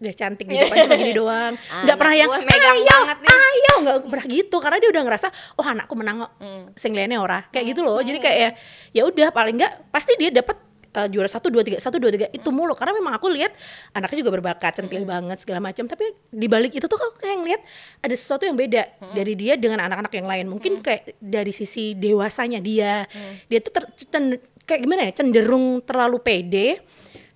udah 0.00 0.14
cantik 0.16 0.48
di 0.48 0.56
depan 0.64 0.76
cuma 0.88 0.96
gini 0.96 1.12
doang. 1.12 1.52
Nggak 1.54 1.84
Anak 1.84 1.98
pernah 2.00 2.16
yang 2.16 2.30
megang 2.32 2.76
ayo 2.80 2.88
banget 2.88 3.18
nih." 3.20 3.30
ayo. 3.30 3.72
Nggak 3.84 3.96
pernah 4.08 4.26
gitu 4.26 4.56
karena 4.56 4.76
dia 4.80 4.90
udah 4.90 5.02
ngerasa 5.04 5.26
oh 5.60 5.66
anakku 5.66 5.94
menang 5.94 6.16
kok. 6.24 6.32
Hmm. 6.40 6.64
sing 6.74 6.92
lainnya 6.96 7.20
ora. 7.20 7.44
Kayak 7.52 7.76
gitu 7.76 7.80
loh. 7.84 8.00
Jadi 8.00 8.18
kayak 8.18 8.38
ya 8.40 8.50
ya 8.96 9.02
udah 9.04 9.28
paling 9.30 9.60
nggak 9.60 9.92
pasti 9.92 10.16
dia 10.16 10.32
dapat 10.32 10.56
eh, 10.96 11.08
juara 11.12 11.28
satu 11.28 11.52
dua 11.52 11.60
tiga 11.60 11.76
satu 11.78 12.00
dua 12.00 12.08
tiga 12.08 12.26
itu 12.32 12.48
mulu. 12.48 12.72
Karena 12.72 12.96
memang 12.96 13.12
aku 13.20 13.28
lihat 13.28 13.52
anaknya 13.92 14.24
juga 14.24 14.32
berbakat 14.40 14.72
centil 14.80 15.04
banget 15.04 15.36
segala 15.44 15.60
macam 15.60 15.84
tapi 15.84 16.16
di 16.32 16.48
balik 16.48 16.72
itu 16.72 16.88
tuh 16.88 16.96
aku 16.96 17.20
kayak 17.20 17.36
ngeliat 17.44 17.60
ada 18.00 18.14
sesuatu 18.16 18.48
yang 18.48 18.56
beda 18.56 18.82
dari 19.12 19.36
dia 19.36 19.60
dengan 19.60 19.84
anak-anak 19.84 20.12
yang 20.16 20.26
lain. 20.26 20.46
Mungkin 20.48 20.80
kayak 20.80 21.20
dari 21.20 21.52
sisi 21.52 21.92
dewasanya 21.92 22.58
dia. 22.64 23.04
Dia 23.52 23.60
tuh 23.60 23.72
ter- 23.76 24.40
kayak 24.64 24.80
gimana 24.80 25.04
ya 25.04 25.12
cenderung 25.12 25.84
terlalu 25.84 26.24
pede. 26.24 26.80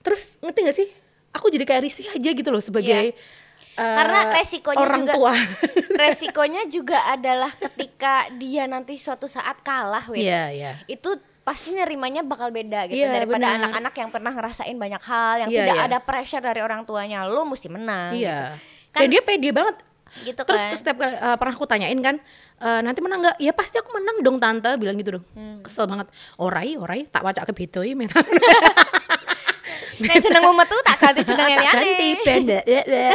Terus 0.04 0.37
ngerti 0.40 0.61
gak 0.64 0.76
sih 0.76 0.88
aku 1.34 1.50
jadi 1.50 1.64
kayak 1.66 1.82
risih 1.82 2.06
aja 2.08 2.30
gitu 2.30 2.48
loh 2.48 2.62
sebagai 2.62 3.12
eh, 3.12 3.14
Karena 3.74 4.32
resikonya 4.32 4.78
orang 4.78 5.02
juga 5.02 5.14
tua 5.18 5.32
resikonya 6.02 6.62
juga 6.70 6.98
adalah 7.10 7.50
ketika 7.50 8.30
dia 8.38 8.64
nanti 8.64 8.94
suatu 8.96 9.26
saat 9.26 9.58
kalah, 9.60 10.06
Win. 10.06 10.22
Iya, 10.22 10.42
iya. 10.54 10.72
Itu 10.86 11.18
pasti 11.44 11.76
nerimanya 11.76 12.24
bakal 12.24 12.48
beda 12.48 12.88
gitu 12.88 13.04
Iya, 13.04 13.20
daripada 13.20 13.44
anak-anak 13.60 13.94
yang 13.98 14.10
pernah 14.14 14.32
ngerasain 14.32 14.76
banyak 14.78 15.02
hal 15.04 15.34
yang 15.44 15.50
Iya, 15.52 15.58
tidak 15.60 15.76
iya. 15.76 15.84
ada 15.90 15.98
pressure 16.00 16.40
dari 16.40 16.60
orang 16.62 16.86
tuanya. 16.86 17.26
Lu 17.28 17.44
mesti 17.44 17.68
menang 17.68 18.14
Iya. 18.16 18.56
gitu. 18.56 18.96
Dan 18.96 19.08
dia 19.10 19.22
pede 19.26 19.50
banget. 19.50 19.76
Gitu 20.22 20.40
Terus 20.46 20.62
kan. 20.62 20.78
setiap 20.78 20.96
kali 21.02 21.10
eh, 21.18 21.36
pernah 21.36 21.54
aku 21.58 21.66
tanyain 21.66 21.98
kan, 21.98 22.16
eh, 22.62 22.80
nanti 22.80 23.02
menang 23.02 23.20
nggak? 23.26 23.36
Ya 23.42 23.50
pasti 23.50 23.76
aku 23.82 23.90
menang 23.90 24.22
dong 24.22 24.38
tante, 24.38 24.70
bilang 24.78 24.94
gitu 24.96 25.18
dong. 25.18 25.24
Hmm. 25.34 25.58
Kesel 25.60 25.90
banget. 25.90 26.06
Orai, 26.38 26.78
orai, 26.78 27.10
tak 27.10 27.26
wacak 27.26 27.50
ke 27.50 27.52
bedo 27.52 27.82
men. 27.92 28.06
Nek 30.08 30.16
jeneng 30.22 30.42
mumet 30.42 30.66
tuh 30.66 30.80
tak 30.82 30.96
ganti 30.98 31.22
jeneng 31.22 31.48
yang 31.54 31.60
Tak 31.62 31.72
ganti 31.74 32.06
aneh. 32.06 32.24
ben 32.24 32.42
dek, 32.46 32.62
dek, 32.66 32.84
dek. 32.86 33.14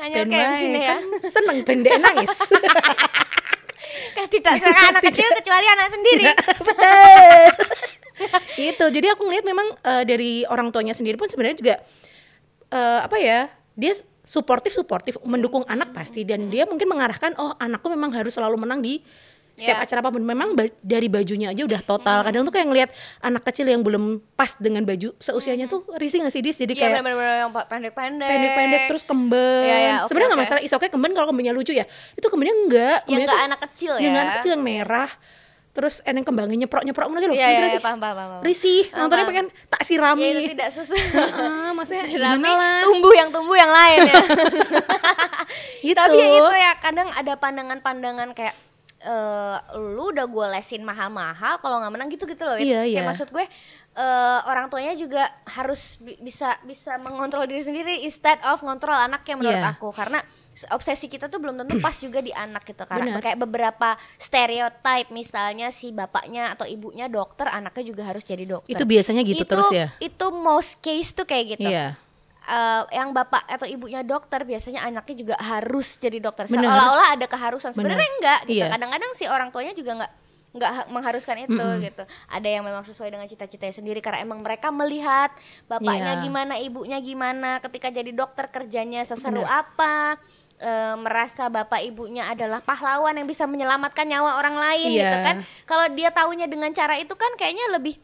Hanya 0.00 0.16
kayak 0.28 0.52
sini 0.56 0.78
ya. 0.80 0.88
kan 0.96 1.02
seneng 1.24 1.56
ben 1.64 1.78
dek 1.84 1.94
nangis. 2.00 2.32
Kan 3.88 4.26
tidak 4.28 4.58
seorang 4.58 4.84
anak 4.94 5.02
kecil 5.10 5.28
kecuali 5.30 5.66
anak 5.70 5.88
sendiri. 5.94 6.26
Betul. 6.34 7.50
itu. 8.58 8.84
Jadi 8.98 9.06
aku 9.14 9.22
ngeliat 9.30 9.46
memang 9.46 9.66
eh, 9.80 10.02
dari 10.04 10.32
orang 10.44 10.74
tuanya 10.74 10.92
sendiri 10.92 11.14
pun 11.14 11.30
sebenarnya 11.30 11.56
juga 11.56 11.74
eh, 12.74 13.00
apa 13.06 13.16
ya? 13.22 13.46
Dia 13.78 13.94
suportif 14.28 14.76
suportif 14.76 15.16
mendukung 15.24 15.64
anak 15.64 15.96
pasti 15.96 16.20
dan 16.26 16.52
dia 16.52 16.68
mungkin 16.68 16.84
mengarahkan 16.84 17.32
oh 17.40 17.56
anakku 17.56 17.88
memang 17.88 18.12
harus 18.12 18.36
selalu 18.36 18.60
menang 18.60 18.84
di 18.84 19.00
setiap 19.58 19.74
Ya. 19.74 19.82
acara 19.82 19.98
apa 19.98 20.10
pun 20.10 20.22
memang 20.22 20.48
ba- 20.52 20.70
dari 20.78 21.06
bajunya 21.06 21.50
aja 21.50 21.60
udah 21.60 21.80
total 21.80 22.22
kadang 22.22 22.42
tuh 22.42 22.52
kayak 22.52 22.66
ngelihat 22.66 22.90
anak 23.20 23.42
kecil 23.42 23.66
yang 23.66 23.80
belum 23.80 24.04
pas 24.32 24.54
dengan 24.54 24.82
baju 24.82 25.12
seusianya 25.16 25.66
tuh 25.66 25.82
risih 25.94 26.20
nggak 26.20 26.30
sih 26.30 26.40
dis 26.40 26.54
jadi 26.56 26.70
Iya 26.70 26.80
kayak 26.80 26.92
benar-benar 27.00 27.36
yang 27.40 27.50
pendek-pendek. 27.50 28.28
pendek-pendek 28.28 28.80
terus 28.86 29.02
kemben 29.02 29.62
Iya, 29.64 29.76
iya, 29.76 29.94
oke, 29.98 30.06
sebenarnya 30.06 30.28
nggak 30.28 30.38
oke. 30.38 30.46
masalah 30.48 30.62
is 30.62 30.72
oke 30.72 30.86
kemben 30.86 31.10
kalau 31.10 31.26
kembennya 31.26 31.50
lucu 31.50 31.72
ya 31.72 31.84
itu 32.14 32.24
kembennya 32.24 32.54
enggak 32.56 32.98
Yang 33.00 33.04
kembennya 33.04 33.26
nggak 33.26 33.34
tuh- 33.34 33.46
anak 33.46 33.60
kecil 33.64 33.92
yang 33.96 34.06
ya. 34.08 34.20
anak 34.20 34.32
kecil 34.36 34.50
yang 34.52 34.62
merah 34.62 35.10
terus 35.70 36.02
eneng 36.02 36.22
kembangnya 36.22 36.58
nyeprok 36.58 36.82
nyeprok 36.82 37.06
gitu 37.08 37.22
loh 37.22 37.30
Iya, 37.30 37.38
ngerti 37.38 37.38
iya, 37.44 37.54
nggak 37.54 37.62
iya, 37.64 37.70
sih? 37.72 37.84
paham, 37.84 37.98
paham, 38.00 38.16
paham. 38.16 38.40
risih 38.40 38.82
Paham, 38.84 38.98
nontonnya 39.00 39.26
pengen 39.26 39.46
tak 39.68 39.82
sirami 39.84 40.20
Ya 40.20 40.30
itu 40.32 40.42
tidak 40.50 40.68
sesuai. 40.72 41.02
Heeh, 41.14 41.68
maksudnya 41.72 42.04
Sirami 42.08 42.50
lah 42.50 42.82
tumbuh 42.82 43.12
yang 43.12 43.28
tumbuh 43.30 43.54
yang 43.54 43.70
lain 43.70 43.98
ya. 44.04 44.14
gitu 45.86 45.94
Tapi 45.94 46.16
ya 46.16 46.26
itu 46.34 46.54
ya 46.56 46.72
kadang 46.78 47.08
ada 47.10 47.32
pandangan-pandangan 47.36 48.28
kayak 48.32 48.54
eh 48.98 49.56
lu 49.78 50.10
udah 50.10 50.26
gue 50.26 50.46
lesin 50.50 50.82
mahal-mahal 50.82 51.58
kalau 51.58 51.78
nggak 51.78 51.92
menang 51.92 52.08
gitu-gitu 52.10 52.42
loh. 52.42 52.58
Iya, 52.58 52.82
Kayak 52.82 52.90
iya. 52.90 53.02
maksud 53.06 53.28
gue 53.30 53.44
eh 53.94 54.38
orang 54.44 54.66
tuanya 54.66 54.94
juga 54.94 55.26
harus 55.44 55.98
bi- 55.98 56.18
bisa 56.18 56.54
bisa 56.62 56.94
mengontrol 56.96 57.46
diri 57.46 57.62
sendiri 57.62 58.02
instead 58.02 58.38
of 58.42 58.58
ngontrol 58.60 58.94
anaknya 58.94 59.34
menurut 59.34 59.58
Iya. 59.58 59.74
aku 59.74 59.90
karena 59.90 60.22
obsesi 60.70 61.06
kita 61.06 61.26
tuh 61.26 61.38
belum 61.38 61.54
tentu 61.56 61.78
pas 61.78 61.94
juga 61.94 62.18
di 62.18 62.30
anak 62.30 62.66
gitu 62.66 62.82
karena 62.82 63.14
Benar. 63.14 63.22
kayak 63.22 63.38
beberapa 63.38 63.88
stereotype 64.18 65.08
misalnya 65.08 65.70
si 65.70 65.90
bapaknya 65.90 66.50
atau 66.50 66.66
ibunya 66.66 67.06
dokter 67.06 67.46
anaknya 67.46 67.84
juga 67.86 68.02
harus 68.02 68.22
jadi 68.22 68.42
dokter 68.44 68.74
itu 68.74 68.82
biasanya 68.82 69.22
gitu 69.22 69.42
itu, 69.42 69.50
terus 69.50 69.70
ya 69.70 69.94
itu 69.98 70.26
most 70.30 70.78
case 70.78 71.10
tuh 71.10 71.22
kayak 71.22 71.58
gitu 71.58 71.70
iya 71.70 71.94
Eh, 72.48 72.82
yang 72.96 73.12
bapak 73.12 73.44
atau 73.44 73.68
ibunya 73.68 74.00
dokter 74.00 74.40
biasanya 74.40 74.80
anaknya 74.80 75.16
juga 75.18 75.36
harus 75.36 76.00
jadi 76.00 76.16
dokter 76.16 76.48
seolah-olah 76.48 77.12
ada 77.12 77.28
keharusan 77.28 77.76
sebenarnya 77.76 78.08
enggak 78.10 78.40
gitu 78.46 78.64
Iya. 78.64 78.72
kadang-kadang 78.72 79.12
si 79.12 79.28
orang 79.28 79.52
tuanya 79.52 79.76
juga 79.76 79.92
enggak 79.92 80.12
nggak 80.48 80.70
ha- 80.72 80.88
mengharuskan 80.88 81.44
itu 81.44 81.52
Mm-mm. 81.52 81.84
gitu 81.84 82.02
ada 82.08 82.48
yang 82.48 82.64
memang 82.64 82.80
sesuai 82.80 83.12
dengan 83.12 83.28
cita-citanya 83.28 83.74
sendiri 83.74 84.00
karena 84.00 84.24
emang 84.24 84.40
mereka 84.40 84.72
melihat 84.72 85.28
bapaknya 85.66 86.16
Iya. 86.16 86.22
gimana 86.24 86.56
ibunya 86.56 86.96
gimana 86.98 87.60
ketika 87.60 87.92
jadi 87.92 88.08
dokter 88.10 88.48
kerjanya 88.48 89.04
seseru 89.04 89.44
Bener. 89.44 89.60
apa 89.60 90.16
eh, 90.56 90.96
merasa 90.96 91.46
bapak 91.46 91.84
ibunya 91.84 92.26
adalah 92.26 92.58
pahlawan 92.58 93.12
yang 93.12 93.28
bisa 93.28 93.44
menyelamatkan 93.44 94.08
nyawa 94.08 94.40
orang 94.40 94.56
lain 94.56 94.88
gitu 94.90 95.04
Iya. 95.04 95.20
kan 95.22 95.36
kalau 95.62 95.84
dia 95.92 96.08
taunya 96.10 96.48
dengan 96.48 96.72
cara 96.72 96.96
itu 96.96 97.12
kan 97.12 97.28
kayaknya 97.36 97.68
lebih 97.70 98.00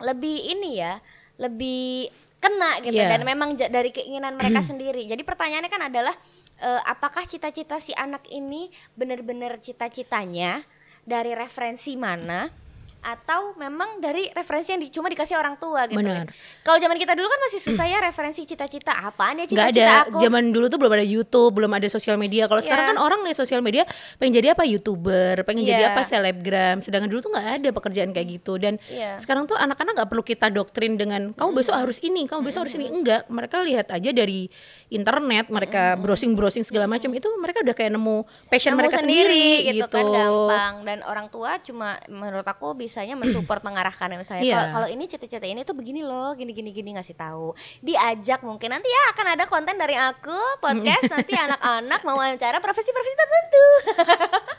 lebih 0.00 0.42
ini 0.50 0.70
ya 0.76 0.98
lebih 1.38 2.10
kena 2.40 2.80
gitu. 2.80 2.96
Iya. 2.96 3.14
dan 3.14 3.22
memang 3.22 3.54
dari 3.54 3.92
keinginan 3.92 4.34
mereka 4.34 4.64
sendiri. 4.70 5.04
Jadi 5.06 5.22
pertanyaannya 5.22 5.70
kan 5.70 5.82
adalah 5.86 6.14
eh, 6.58 6.80
apakah 6.88 7.28
cita-cita 7.28 7.78
si 7.78 7.92
anak 7.92 8.26
ini 8.32 8.72
benar-benar 8.96 9.60
cita-citanya? 9.60 10.64
Dari 11.00 11.32
referensi 11.32 11.96
mana 11.96 12.69
atau 13.00 13.52
memang 13.54 13.98
dari 13.98 14.28
referensi 14.28 14.70
yang 14.70 14.80
di- 14.80 14.88
cuma 14.88 15.06
dikasih 15.06 15.34
orang 15.34 15.56
tua 15.56 15.84
gitu 15.84 15.96
Benar. 15.96 16.28
kalau 16.60 16.76
zaman 16.76 16.94
kita 16.94 17.12
dulu 17.12 17.26
kan 17.26 17.40
masih 17.42 17.60
susah 17.62 17.84
ya 17.84 17.98
referensi 17.98 18.44
cita-cita. 18.44 18.92
Apaan 18.92 19.36
ya 19.36 19.44
nggak 19.44 19.50
cita-cita 19.50 19.80
ada. 19.82 20.04
aku? 20.06 20.18
Zaman 20.18 20.44
dulu 20.50 20.66
tuh 20.66 20.76
belum 20.76 20.92
ada 20.92 21.02
YouTube 21.02 21.52
belum 21.52 21.72
ada 21.72 21.86
sosial 21.86 22.14
media. 22.14 22.44
Kalau 22.44 22.60
sekarang 22.60 22.84
Iya. 22.84 22.90
kan 22.92 22.98
orang 22.98 23.20
nih 23.22 23.32
sosial 23.32 23.60
media 23.60 23.82
pengen 24.16 24.36
jadi 24.36 24.52
apa? 24.52 24.62
Youtuber 24.62 25.40
pengen 25.42 25.64
jadi 25.64 25.82
Iya. 25.82 25.90
apa? 25.92 26.00
Selebgram. 26.02 26.76
Sedangkan 26.80 27.08
dulu 27.08 27.20
tuh 27.20 27.30
nggak 27.30 27.48
ada 27.56 27.68
pekerjaan 27.70 28.10
kayak 28.10 28.28
gitu. 28.34 28.56
Dan 28.56 28.76
Iya. 28.86 29.16
sekarang 29.16 29.44
tuh 29.44 29.56
anak-anak 29.56 29.96
nggak 29.96 30.08
perlu 30.08 30.22
kita 30.22 30.46
doktrin 30.48 30.94
dengan 30.94 31.32
kamu 31.32 31.50
besok 31.56 31.74
harus 31.74 31.98
ini 32.00 32.24
kamu 32.24 32.44
besok 32.44 32.68
harus 32.68 32.74
ini. 32.74 32.86
Enggak 32.86 33.24
mereka 33.26 33.60
lihat 33.60 33.88
aja 33.88 34.10
dari 34.10 34.46
internet 34.88 35.48
mereka 35.48 35.94
browsing 35.96 36.34
browsing 36.34 36.62
segala 36.62 36.84
macam. 36.84 37.10
Itu 37.10 37.30
mereka 37.36 37.60
udah 37.60 37.72
kayak 37.72 37.92
nemu 37.92 38.16
passion 38.46 38.72
Kamu 38.72 38.80
mereka 38.80 38.96
sendiri, 39.00 39.48
gitu, 39.70 39.88
kan 39.88 40.04
gampang. 40.04 40.74
Dan 40.82 40.98
orang 41.02 41.26
tua 41.28 41.56
cuma 41.60 41.96
menurut 42.06 42.44
aku 42.44 42.74
bisanya 42.90 43.14
mensupport 43.14 43.62
mengarahkan 43.70 44.10
misalnya 44.18 44.42
Iya. 44.42 44.60
kalau 44.74 44.88
ini 44.90 45.06
cita-cita 45.06 45.46
ini 45.46 45.62
tuh 45.62 45.78
begini 45.78 46.02
loh 46.02 46.34
gini 46.34 46.50
gini 46.50 46.74
gini 46.74 46.98
ngasih 46.98 47.14
tahu 47.14 47.54
diajak 47.78 48.42
mungkin 48.42 48.74
nanti 48.74 48.90
ya 48.90 49.14
akan 49.14 49.26
ada 49.38 49.44
konten 49.46 49.78
dari 49.78 49.94
aku 49.94 50.34
podcast 50.58 51.06
nanti 51.06 51.38
anak-anak 51.38 52.02
mau 52.02 52.18
wawancara 52.20 52.58
profesi-profesi 52.58 53.14
tertentu 53.14 53.66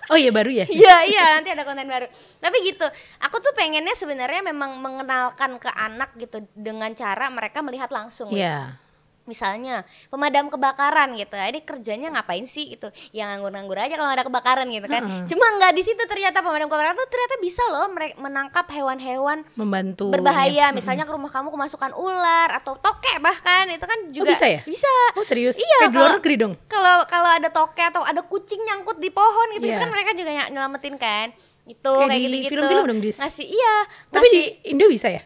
oh 0.08 0.16
iya 0.16 0.32
baru 0.32 0.48
ya 0.48 0.64
Iya 0.82 0.98
iya 1.04 1.26
nanti 1.36 1.52
ada 1.52 1.68
konten 1.68 1.84
baru. 1.84 2.08
Tapi 2.40 2.58
gitu, 2.64 2.88
aku 3.20 3.38
tuh 3.44 3.52
pengennya 3.52 3.92
sebenarnya 3.92 4.40
memang 4.46 4.80
mengenalkan 4.80 5.60
ke 5.60 5.68
anak 5.68 6.16
gitu 6.16 6.40
dengan 6.56 6.90
cara 6.96 7.28
mereka 7.28 7.60
melihat 7.60 7.92
langsung. 7.92 8.32
Iya. 8.32 8.78
Misalnya 9.24 9.82
pemadam 10.08 10.48
kebakaran 10.48 11.13
gitu, 11.13 11.34
ini 11.34 11.62
kerjanya 11.62 12.10
ngapain 12.12 12.42
sih 12.44 12.70
gitu? 12.70 12.90
Yang 13.12 13.38
nganggur-nganggur 13.38 13.78
aja 13.78 13.94
kalau 13.94 14.10
ada 14.10 14.24
kebakaran 14.24 14.66
gitu 14.68 14.86
kan. 14.86 15.01
Heeh. 15.01 15.24
Cuma 15.25 15.46
nggak 15.56 15.72
di 15.72 15.82
situ 15.82 16.01
ternyata 16.01 16.42
pemadam 16.42 16.66
kebakaran 16.66 16.94
tuh 16.94 17.06
ternyata 17.06 17.36
bisa 17.38 17.62
loh 17.68 17.86
menangkap 18.18 18.66
hewan-hewan 18.68 19.46
membantu 19.54 20.10
berbahaya. 20.10 20.70
Misalnya 20.72 21.04
ke 21.04 21.12
rumah 21.12 21.30
kamu 21.30 21.48
kemasukan 21.48 21.94
ular 21.94 22.50
atau 22.54 22.75
tokek 22.75 23.18
bahkan 23.20 23.70
itu 23.70 23.84
kan 23.84 24.00
juga 24.10 24.32
bisa 24.32 24.46
ya? 24.48 24.62
Bisa. 24.63 24.90
oh 25.13 25.24
serius 25.24 25.54
Iya, 25.54 25.88
di 25.88 25.94
luar 25.94 26.08
kalau- 26.08 26.18
negeri 26.18 26.36
dong 26.36 26.54
Kalau 26.66 26.98
kalau 27.06 27.30
ada 27.30 27.48
tokek 27.48 27.86
atau 27.88 28.01
ada 28.01 28.22
kucing 28.22 28.60
nyangkut 28.60 28.98
di 28.98 29.10
pohon 29.10 29.48
gitu, 29.51 29.63
itu 29.63 29.72
Iya. 29.72 29.80
kan 29.80 29.90
mereka 29.90 30.12
juga 30.12 30.30
ny- 30.30 30.51
nyelamatin 30.51 30.96
kan. 30.96 31.28
Itu 31.63 31.94
Kayak 31.94 32.10
kayak 32.10 32.20
di 32.20 32.25
gitu-gitu. 32.28 32.51
film-film 32.51 32.86
dong, 32.86 33.00
Dis. 33.00 33.18
Ngasih 33.18 33.46
iya. 33.46 33.75
tapi 34.10 34.25
di 34.25 34.42
ngasih- 34.42 34.56
Indo 34.68 34.86
bisa 34.88 35.08
ya 35.08 35.22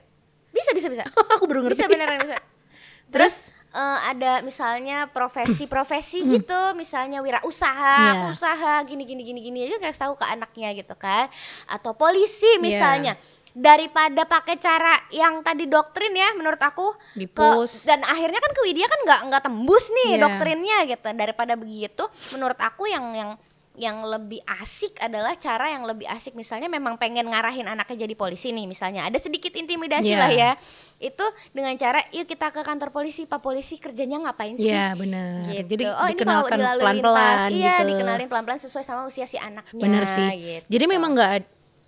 bisa 0.52 0.72
bisa 0.72 0.88
bisa. 0.90 1.04
aku 1.34 1.44
baru 1.46 1.64
ngerti 1.64 1.75
bisa 1.78 1.88
beneran 1.88 2.20
bisa. 2.22 2.38
Terus 3.08 3.36
eh, 3.75 4.00
ada 4.08 4.39
misalnya 4.39 5.05
profesi-profesi 5.08 6.24
gitu, 6.32 6.55
misalnya 6.74 7.20
wirausaha, 7.20 7.96
aku 8.10 8.25
usaha 8.34 8.79
gini 8.82 9.03
gini 9.03 9.22
gini 9.22 9.39
gini 9.41 9.60
aja 9.63 9.77
kasih 9.82 10.01
tahu 10.01 10.13
ke 10.15 10.25
anaknya 10.25 10.72
gitu 10.74 10.96
kan. 10.96 11.27
Atau 11.67 11.91
polisi 11.94 12.48
Iya. 12.48 12.63
misalnya. 12.63 13.13
daripada 13.53 14.27
pakai 14.27 14.60
cara 14.60 14.91
yang 15.10 15.39
tadi 15.39 15.63
doktrin 15.65 16.12
ya 16.12 16.36
menurut 16.36 16.60
aku 16.60 16.91
ke- 17.15 17.55
dan 17.88 18.03
akhirnya 18.03 18.36
kan 18.38 18.51
ke 18.51 18.62
Widya 18.62 18.84
kan 18.84 19.00
nggak 19.01 19.22
nggak 19.32 19.44
tembus 19.44 19.88
nih 19.88 20.12
Iya. 20.12 20.27
doktrinnya 20.27 20.77
gitu 20.86 21.08
daripada 21.15 21.55
begitu 21.55 22.03
menurut 22.32 22.60
aku 22.60 22.84
yang 22.86 23.15
yang 23.15 23.32
yang 23.75 24.01
lebih 24.01 24.39
asik 24.60 24.96
adalah 24.98 25.36
cara 25.36 25.72
yang 25.72 25.84
lebih 25.84 26.08
asik 26.08 26.34
misalnya 26.34 26.67
memang 26.67 26.96
pengen 26.96 27.27
ngarahin 27.27 27.67
anaknya 27.67 28.08
jadi 28.08 28.15
polisi 28.15 28.50
nih 28.50 28.65
misalnya 28.65 29.03
ada 29.03 29.20
sedikit 29.20 29.51
intimidasi 29.51 30.12
Iya. 30.12 30.20
lah 30.20 30.32
ya 30.32 30.51
itu 30.98 31.25
dengan 31.51 31.75
cara 31.75 32.00
yuk 32.10 32.24
kita 32.24 32.50
ke 32.50 32.62
kantor 32.63 32.89
polisi 32.89 33.27
pak 33.27 33.44
polisi 33.44 33.75
kerjanya 33.75 34.24
ngapain 34.24 34.55
sih 34.55 34.72
Iya 34.72 34.96
benar. 34.96 35.51
gitu. 35.51 35.67
Jadi 35.75 35.84
oh, 35.86 36.08
dikenalkan 36.08 36.58
pelan-pelan 36.79 37.50
iya 37.51 37.84
gitu. 37.84 37.91
dikenalin 37.91 38.27
pelan-pelan 38.27 38.60
sesuai 38.63 38.84
sama 38.84 39.01
usia 39.03 39.27
si 39.27 39.36
anaknya 39.36 39.84
Bener 39.84 40.03
sih. 40.08 40.29
gitu. 40.36 40.65
Jadi 40.72 40.86
memang 40.88 41.12
nggak, 41.12 41.32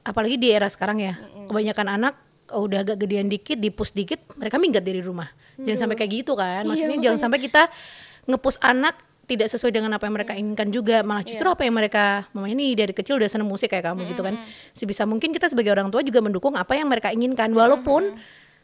apalagi 0.03 0.35
di 0.35 0.51
era 0.51 0.67
sekarang 0.67 0.99
ya, 0.99 1.15
kebanyakan 1.47 1.87
anak 1.87 2.13
oh, 2.51 2.67
udah 2.67 2.83
agak 2.83 2.99
gedean 2.99 3.27
dikit, 3.27 3.59
dipus 3.59 3.91
dikit, 3.91 4.23
mereka 4.35 4.59
minggat 4.59 4.83
dari 4.83 4.99
rumah. 4.99 5.27
Jangan 5.59 5.87
sampai 5.87 5.95
kayak 5.95 6.11
gitu 6.23 6.35
kan. 6.35 6.63
Maksudnya 6.63 6.99
jangan 6.99 7.19
sampai 7.27 7.39
kita 7.43 7.67
ngepus 8.27 8.59
anak 8.59 8.95
tidak 9.27 9.51
sesuai 9.51 9.75
dengan 9.75 9.91
apa 9.91 10.07
yang 10.07 10.15
mereka 10.15 10.33
inginkan 10.39 10.71
juga 10.71 11.03
malah 11.03 11.19
justru 11.19 11.43
apa 11.51 11.67
yang 11.67 11.75
mereka 11.75 12.31
mamanya 12.31 12.55
nih 12.63 12.71
dari 12.79 12.93
kecil 12.95 13.19
udah 13.19 13.27
seneng 13.27 13.45
musik 13.45 13.67
kayak 13.67 13.91
kamu 13.91 14.15
gitu 14.15 14.23
kan. 14.23 14.39
Sebisa 14.71 15.03
mungkin 15.03 15.35
kita 15.35 15.51
sebagai 15.51 15.75
orang 15.75 15.91
tua 15.91 15.99
juga 15.99 16.23
mendukung 16.23 16.55
apa 16.55 16.79
yang 16.79 16.87
mereka 16.87 17.11
inginkan. 17.11 17.51
Walaupun 17.51 18.15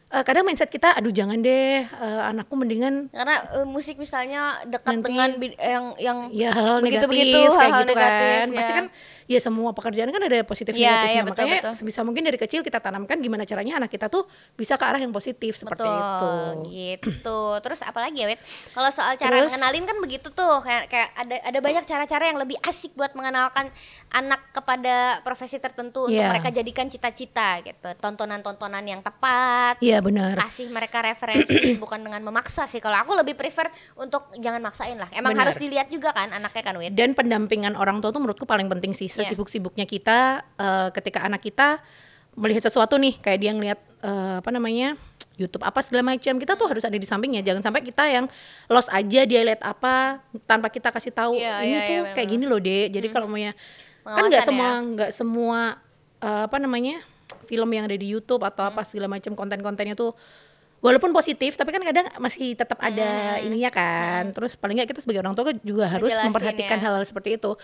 eh, 0.08 0.22
kadang 0.24 0.48
mindset 0.48 0.72
kita 0.72 0.96
aduh 0.96 1.12
jangan 1.12 1.36
deh 1.44 1.84
eh, 1.84 2.22
anakku 2.24 2.56
mendingan 2.56 3.12
karena 3.12 3.44
eh, 3.60 3.66
musik 3.68 4.00
misalnya 4.00 4.56
dekat 4.64 5.04
Nanti- 5.04 5.08
dengan 5.12 5.30
yang 5.60 5.84
yang 6.00 6.18
ya 6.32 6.48
hal-hal 6.56 6.80
negatif 6.80 7.12
Begitu-begitu, 7.12 7.40
kayak 7.44 7.60
hal-hal 7.60 7.82
gitu 7.84 7.92
negatif, 7.92 8.24
kan 8.24 8.48
ya. 8.48 8.56
pasti 8.56 8.72
kan 8.72 8.86
ya 9.24 9.38
semua 9.38 9.70
pekerjaan 9.70 10.08
kan 10.08 10.20
ada 10.20 10.42
positif 10.42 10.72
Iya, 10.72 10.84
negatifnya 10.84 11.10
iya, 11.10 11.22
betul, 11.22 11.32
makanya 11.34 11.58
betul. 11.62 11.74
sebisa 11.74 12.00
mungkin 12.00 12.22
dari 12.22 12.36
kecil 12.36 12.60
kita 12.60 12.78
tanamkan 12.78 13.16
gimana 13.18 13.42
caranya 13.42 13.76
anak 13.76 13.88
kita 13.88 14.06
tuh 14.06 14.24
bisa 14.52 14.74
ke 14.74 14.84
arah 14.84 14.98
yang 14.98 15.10
positif 15.10 15.54
seperti 15.54 15.84
Betul, 15.84 15.94
itu 15.94 16.32
gitu. 16.68 17.40
Terus 17.60 17.80
apalagi 17.80 18.18
ya, 18.18 18.26
Wit? 18.26 18.40
Kalau 18.70 18.90
soal 18.90 19.16
cara 19.16 19.32
Terus- 19.34 19.50
mengenalin 19.50 19.84
kan 19.84 19.96
begitu 19.98 20.28
tuh, 20.28 20.60
kayak 20.60 20.86
kayak 20.86 21.08
ada 21.14 21.36
ada 21.42 21.58
banyak 21.58 21.84
cara-cara 21.84 22.24
yang 22.26 22.36
lebih 22.36 22.58
asik 22.60 22.92
buat 22.92 23.12
mengenalkan 23.12 23.70
anak 24.10 24.52
kepada 24.52 24.94
profesi 25.20 25.56
tertentu 25.56 26.04
untuk 26.04 26.14
Iya. 26.14 26.30
mereka 26.30 26.48
jadikan 26.50 26.86
cita-cita 26.86 27.60
gitu. 27.60 27.88
Tontonan-tontonan 27.96 28.84
yang 28.84 29.00
tepat, 29.00 29.80
iya 29.80 29.98
benar 29.98 30.36
kasih 30.36 30.68
mereka 30.68 31.00
referensi 31.00 31.46
bukan 31.82 32.00
dengan 32.00 32.20
memaksa 32.20 32.66
sih. 32.66 32.78
Kalau 32.78 32.96
aku 32.96 33.14
lebih 33.14 33.34
prefer 33.34 33.68
untuk 33.94 34.28
jangan 34.36 34.60
maksain 34.60 34.94
lah. 34.94 35.08
Emang 35.10 35.32
Benar. 35.32 35.48
harus 35.48 35.56
dilihat 35.56 35.88
juga 35.88 36.10
kan 36.10 36.30
anaknya 36.30 36.62
kan, 36.62 36.74
Wit? 36.76 36.92
dan 36.92 37.12
pendampingan 37.12 37.74
orang 37.74 37.98
tua 37.98 38.10
tuh 38.10 38.20
menurutku 38.20 38.44
paling 38.44 38.68
penting 38.68 38.92
sih. 38.92 39.06
Sesibuk-sibuknya 39.14 39.86
kita 39.86 40.42
eh, 40.58 40.88
ketika 40.94 41.22
anak 41.22 41.42
kita 41.42 41.78
melihat 42.34 42.66
sesuatu 42.66 42.98
nih 42.98 43.14
kayak 43.22 43.38
dia 43.38 43.52
ngeliat 43.54 43.80
eh, 44.02 44.34
apa 44.42 44.50
namanya 44.50 44.98
YouTube 45.34 45.66
apa 45.66 45.82
segala 45.82 46.14
macam 46.14 46.38
kita 46.38 46.54
tuh 46.54 46.66
harus 46.70 46.86
ada 46.86 46.94
di 46.94 47.06
sampingnya. 47.06 47.42
Jangan 47.42 47.62
sampai 47.70 47.82
kita 47.82 48.06
yang 48.06 48.30
lost 48.70 48.86
aja 48.94 49.26
dia 49.26 49.40
lihat 49.42 49.62
apa 49.66 50.22
tanpa 50.46 50.70
kita 50.70 50.94
kasih 50.94 51.10
tahu 51.10 51.34
Iya, 51.38 51.54
ini 51.66 51.74
iya, 51.74 51.80
tuh 51.90 51.94
iya, 52.06 52.14
kayak 52.14 52.28
gini 52.30 52.44
loh 52.46 52.62
dek. 52.62 52.94
Jadi 52.94 53.06
kalau 53.10 53.26
maunya 53.26 53.50
kan 54.04 54.20
Pengawasan 54.20 54.30
nggak 54.30 54.42
ya. 54.42 54.46
semua 54.46 54.68
nggak 54.94 55.10
semua 55.10 55.60
eh, 56.22 56.42
apa 56.46 56.56
namanya 56.62 57.02
film 57.50 57.68
yang 57.74 57.84
ada 57.90 57.96
di 57.98 58.06
YouTube 58.06 58.42
atau 58.46 58.62
apa 58.62 58.86
segala 58.86 59.10
macam 59.10 59.34
konten-kontennya 59.34 59.98
tuh 59.98 60.14
walaupun 60.84 61.16
positif 61.16 61.56
tapi 61.56 61.72
kan 61.72 61.80
kadang 61.80 62.06
masih 62.20 62.54
tetap 62.54 62.78
ada 62.78 63.40
ininya 63.42 63.74
kan. 63.74 64.30
Terus 64.30 64.54
paling 64.54 64.78
nggak 64.78 64.94
kita 64.94 65.00
sebagai 65.02 65.24
orang 65.26 65.34
tua 65.34 65.50
juga 65.66 65.90
harus 65.90 66.14
Ngejelasin 66.14 66.30
memperhatikan 66.30 66.78
ya. 66.78 66.82
hal-hal 66.84 67.02
seperti 67.02 67.42
itu 67.42 67.58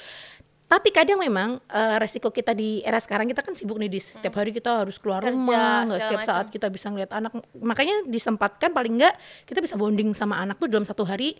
tapi 0.70 0.94
kadang 0.94 1.18
memang 1.18 1.58
eh, 1.66 1.96
resiko 1.98 2.30
kita 2.30 2.54
di 2.54 2.78
era 2.86 3.02
sekarang 3.02 3.26
kita 3.26 3.42
kan 3.42 3.58
sibuk 3.58 3.74
nih 3.82 3.90
di 3.90 3.98
setiap 3.98 4.38
hari 4.38 4.54
kita 4.54 4.86
harus 4.86 5.02
keluar 5.02 5.18
Kerja, 5.18 5.34
rumah 5.34 5.90
nggak 5.90 6.00
setiap 6.06 6.20
macam. 6.22 6.30
saat 6.30 6.46
kita 6.46 6.66
bisa 6.70 6.86
ngeliat 6.94 7.10
anak 7.10 7.34
makanya 7.58 8.06
disempatkan 8.06 8.70
paling 8.70 9.02
nggak 9.02 9.14
kita 9.50 9.58
bisa 9.58 9.74
bonding 9.74 10.14
sama 10.14 10.38
anak 10.38 10.62
tuh 10.62 10.70
dalam 10.70 10.86
satu 10.86 11.02
hari 11.02 11.34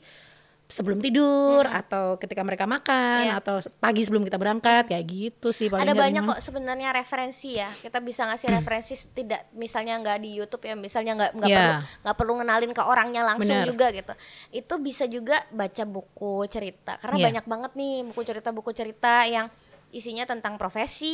sebelum 0.70 0.98
tidur 0.98 1.66
atau 1.66 2.14
ketika 2.16 2.40
mereka 2.40 2.64
makan 2.64 3.26
Iya. 3.26 3.42
atau 3.42 3.58
pagi 3.76 4.00
sebelum 4.00 4.22
kita 4.22 4.38
berangkat 4.38 4.86
kayak 4.86 5.04
gitu 5.04 5.50
sih 5.50 5.66
paling 5.66 5.82
ada 5.82 5.92
banyak 5.92 6.22
kok 6.24 6.40
sebenarnya 6.40 6.94
referensi 6.94 7.58
ya 7.58 7.66
kita 7.68 7.98
bisa 7.98 8.24
ngasih 8.24 8.48
referensi 8.54 8.94
tidak 9.10 9.50
misalnya 9.52 9.98
nggak 9.98 10.18
di 10.18 10.30
YouTube 10.32 10.62
ya 10.62 10.72
misalnya 10.72 11.12
nggak 11.18 11.30
nggak 11.34 11.50
Iya. 11.50 11.58
perlu 11.60 11.76
nggak 12.00 12.16
perlu 12.16 12.32
ngenalin 12.38 12.72
ke 12.72 12.82
orangnya 12.82 13.22
langsung 13.26 13.50
Benar. 13.52 13.66
juga 13.66 13.86
gitu 13.90 14.12
itu 14.50 14.74
bisa 14.78 15.04
juga 15.04 15.36
baca 15.50 15.84
buku 15.84 16.34
cerita 16.47 16.97
karena 16.97 17.16
Iya. 17.18 17.26
banyak 17.28 17.45
banget 17.45 17.73
nih 17.75 17.95
buku 18.06 18.21
cerita 18.23 18.49
buku 18.50 18.71
cerita 18.71 19.26
yang 19.26 19.50
isinya 19.90 20.22
tentang 20.22 20.54
profesi 20.54 21.10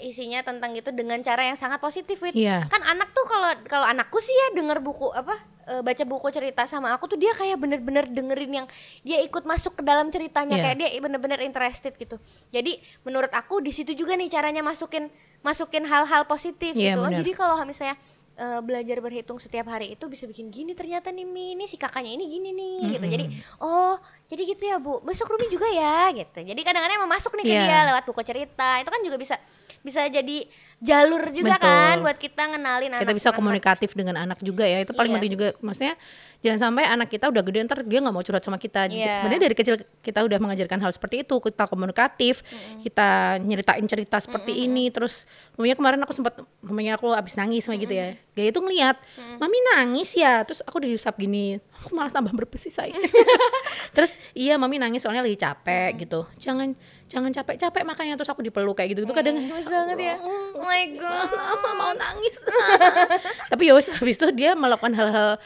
isinya 0.00 0.40
tentang 0.40 0.72
gitu 0.72 0.88
dengan 0.90 1.20
cara 1.20 1.44
yang 1.44 1.54
sangat 1.54 1.78
positif 1.78 2.16
Wit. 2.18 2.32
Iya. 2.32 2.64
kan 2.66 2.80
anak 2.82 3.12
tuh 3.12 3.24
kalau 3.24 3.50
kalau 3.66 3.84
anakku 3.84 4.18
sih 4.18 4.32
ya 4.32 4.56
denger 4.56 4.80
buku 4.80 5.08
apa 5.10 5.36
e, 5.64 5.80
baca 5.80 6.04
buku 6.04 6.28
cerita 6.30 6.64
sama 6.64 6.90
aku 6.90 7.06
tuh 7.06 7.16
dia 7.16 7.30
kayak 7.30 7.56
bener-bener 7.56 8.04
dengerin 8.04 8.52
yang 8.54 8.66
dia 9.00 9.20
ikut 9.20 9.44
masuk 9.44 9.76
ke 9.76 9.82
dalam 9.82 10.08
ceritanya 10.08 10.56
Iya. 10.56 10.64
kayak 10.64 10.76
dia 10.76 10.88
bener-bener 10.98 11.40
interested 11.40 11.92
gitu 11.94 12.16
jadi 12.48 12.72
menurut 13.02 13.30
aku 13.30 13.60
di 13.60 13.70
situ 13.70 13.92
juga 13.92 14.16
nih 14.16 14.28
caranya 14.28 14.60
masukin 14.60 15.12
masukin 15.40 15.84
hal-hal 15.84 16.24
positif 16.24 16.72
Iya, 16.72 16.96
gitu 16.96 17.00
Oh, 17.00 17.08
benar. 17.08 17.20
jadi 17.20 17.30
kalau 17.32 17.56
misalnya 17.64 17.96
e, 18.32 18.46
belajar 18.60 18.98
berhitung 18.98 19.36
setiap 19.36 19.66
hari 19.66 19.92
itu 19.92 20.04
bisa 20.06 20.24
bikin 20.24 20.48
gini 20.48 20.72
ternyata 20.72 21.08
nih 21.08 21.24
Mi. 21.24 21.54
Ini 21.54 21.64
si 21.64 21.74
kakaknya 21.74 22.12
ini 22.12 22.24
gini 22.26 22.50
nih 22.50 22.78
gitu. 22.94 23.06
Jadi 23.06 23.24
oh 23.58 23.96
jadi 24.26 24.42
gitu 24.46 24.62
ya 24.64 24.76
bu. 24.76 25.00
Besok 25.00 25.30
Rumi 25.30 25.46
juga 25.46 25.66
ya 25.66 26.10
gitu. 26.10 26.38
Jadi 26.40 26.60
kadang-kadang 26.60 26.96
emang 26.98 27.10
masuk 27.10 27.34
nih 27.34 27.44
ke 27.44 27.52
Iya. 27.52 27.62
dia 27.64 27.78
lewat 27.88 28.04
buku 28.04 28.22
cerita. 28.22 28.70
Itu 28.78 28.90
kan 28.90 29.00
juga 29.00 29.16
bisa 29.16 29.36
bisa 29.80 30.04
jadi 30.06 30.44
jalur 30.76 31.32
juga 31.32 31.56
Betul. 31.56 31.64
kan 31.64 31.96
buat 32.04 32.16
kita 32.16 32.42
ngenalin 32.52 32.92
kita 32.92 33.00
anak 33.00 33.16
bisa 33.16 33.28
anak- 33.32 33.38
komunikatif 33.40 33.90
dengan 33.96 34.16
anak 34.20 34.38
juga 34.40 34.64
ya. 34.64 34.84
Itu 34.84 34.92
paling 34.92 35.10
Iya. 35.10 35.16
penting 35.16 35.32
juga. 35.32 35.48
Maksudnya 35.58 35.94
jangan 36.40 36.72
sampai 36.72 36.88
anak 36.88 37.08
kita 37.08 37.28
udah 37.28 37.44
gede 37.44 37.68
ntar 37.68 37.84
dia 37.84 38.00
nggak 38.00 38.14
mau 38.16 38.24
curhat 38.24 38.40
sama 38.40 38.56
kita. 38.56 38.88
Jadi 38.88 39.04
Iya. 39.04 39.20
sebenarnya 39.20 39.42
dari 39.44 39.56
kecil 39.56 39.74
kita 40.00 40.24
udah 40.24 40.38
mengajarkan 40.40 40.80
hal 40.80 40.90
seperti 40.90 41.20
itu 41.20 41.36
kita 41.36 41.68
komunikatif 41.68 42.40
kita 42.80 43.36
nyeritain 43.38 43.84
cerita 43.84 44.16
seperti 44.16 44.64
ini. 44.64 44.88
Terus 44.88 45.28
mamanya 45.54 45.76
kemarin 45.76 46.00
aku 46.00 46.12
sempat 46.16 46.40
mamanya 46.64 46.96
aku 46.96 47.12
abis 47.12 47.36
nangis 47.36 47.68
sama 47.68 47.76
gitu 47.76 47.92
ya. 47.92 48.16
Gaya 48.32 48.56
itu 48.56 48.60
ngeliat 48.60 48.96
mami 49.36 49.58
nangis 49.76 50.16
ya? 50.16 50.40
Terus 50.48 50.64
aku 50.64 50.80
diusap 50.80 51.20
gini 51.20 51.60
aku 51.76 51.92
malah 51.92 52.08
tambah 52.08 52.32
berpesi 52.32 52.72
saya 52.72 52.92
terus 53.96 54.16
iya 54.32 54.56
mami 54.56 54.80
nangis 54.80 55.04
soalnya 55.04 55.20
lagi 55.20 55.36
capek 55.36 56.08
gitu. 56.08 56.24
Jangan 56.40 56.72
jangan 57.04 57.36
capek-capek 57.36 57.84
makanya. 57.84 58.16
Terus 58.16 58.32
aku 58.32 58.40
dipeluk 58.40 58.80
kayak 58.80 58.96
gitu 58.96 59.04
gitu 59.04 59.12
kadang 59.12 59.36
Gemes 59.36 59.68
banget 59.68 59.98
ya? 59.98 60.16
Oh 60.24 60.56
my 60.56 60.82
god 60.96 61.28
Mama 61.36 61.70
mau 61.76 61.92
nangis. 61.92 62.40
Tapi 63.52 63.62
ya 63.68 63.76
habis 63.76 64.16
itu 64.16 64.26
dia 64.32 64.56
melakukan 64.56 64.96
hal-hal 64.96 65.36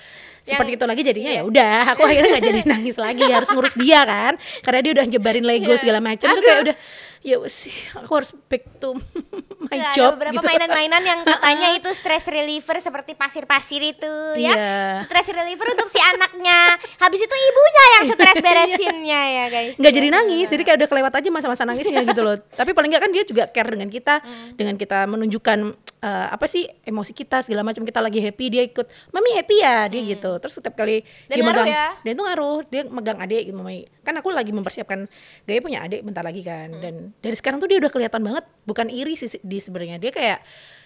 seperti 0.44 0.76
itu 0.76 0.84
lagi 0.84 1.02
jadinya 1.02 1.32
ya 1.32 1.42
udah 1.42 1.96
aku 1.96 2.04
akhirnya 2.04 2.36
nggak 2.36 2.44
jadi 2.44 2.60
nangis 2.68 2.96
lagi 3.00 3.24
harus 3.24 3.48
ngurus 3.48 3.74
dia 3.74 4.04
kan. 4.04 4.36
Karena 4.60 4.80
dia 4.84 4.92
udah 5.00 5.04
nyebarin 5.08 5.44
Lego 5.44 5.72
Iya. 5.72 5.80
segala 5.80 5.98
macam 6.04 6.28
itu 6.28 6.40
kayak 6.44 6.60
udah 6.68 6.76
ya 7.24 7.40
wes 7.40 7.64
aku 7.96 8.12
harus 8.12 8.36
back 8.46 8.68
to 8.76 8.92
my 9.64 9.74
Nggak, 9.74 9.94
job 9.96 10.12
ada 10.12 10.16
beberapa 10.20 10.36
gitu. 10.36 10.46
mainan-mainan 10.46 11.02
yang 11.02 11.20
katanya 11.32 11.72
itu 11.72 11.88
stress 11.90 12.28
reliever 12.28 12.76
seperti 12.78 13.16
pasir-pasir 13.16 13.80
itu 13.80 14.12
ya. 14.36 14.52
Iya. 14.52 14.76
Stress 15.02 15.32
reliever 15.32 15.72
untuk 15.72 15.88
si 15.88 15.96
anaknya. 15.96 16.76
Habis 17.00 17.20
itu 17.20 17.32
ibunya 17.34 17.84
yang 17.90 18.04
stress 18.06 18.36
beresinnya 18.44 19.22
ya, 19.26 19.44
guys. 19.48 19.74
nggak 19.74 19.92
jadi 19.94 20.08
nangis 20.10 20.46
jadi 20.46 20.62
kayak 20.62 20.78
udah 20.78 20.88
kelewat 20.90 21.12
aja 21.14 21.28
masa-masa 21.30 21.64
nangisnya 21.64 22.04
gitu 22.04 22.20
loh 22.20 22.36
tapi 22.50 22.70
paling 22.70 22.92
nggak 22.92 23.02
kan 23.02 23.10
dia 23.10 23.24
juga 23.24 23.44
care 23.48 23.70
dengan 23.70 23.88
kita 23.88 24.14
Hmm. 24.20 24.52
dengan 24.54 24.76
kita 24.76 25.04
menunjukkan 25.06 25.58
eh, 25.98 26.26
apa 26.30 26.44
sih 26.44 26.68
emosi 26.82 27.12
kita 27.12 27.40
segala 27.40 27.62
macam 27.62 27.82
kita 27.82 27.98
lagi 27.98 28.20
happy 28.20 28.46
dia 28.48 28.62
ikut 28.62 28.84
mami 29.10 29.32
happy 29.32 29.56
ya 29.58 29.88
dia 29.88 30.02
gitu 30.06 30.36
terus 30.38 30.54
setiap 30.54 30.74
kali 30.74 31.00
Hmm. 31.00 31.08
Dan 31.26 31.34
dia 31.34 31.44
megang 31.44 31.66
ya? 31.66 31.86
dan 31.96 32.10
itu 32.10 32.22
ngaruh 32.22 32.58
dia 32.66 32.82
megang 32.84 33.18
adik 33.18 33.42
gitu 33.46 33.56
mami 33.56 33.88
kan 34.00 34.12
aku 34.14 34.28
lagi 34.28 34.50
mempersiapkan 34.50 35.08
gaya 35.42 35.58
punya 35.58 35.80
adik 35.80 36.02
bentar 36.02 36.20
lagi 36.20 36.42
kan 36.42 36.68
Hmm. 36.70 36.80
dan 36.80 36.94
dari 37.20 37.36
sekarang 37.36 37.58
tuh 37.58 37.68
dia 37.68 37.78
udah 37.78 37.90
kelihatan 37.90 38.22
banget 38.22 38.44
bukan 38.64 38.86
iri 38.88 39.14
sih 39.14 39.38
di 39.40 39.58
sebenarnya. 39.58 39.98
Dia 39.98 40.10
kayak 40.10 40.38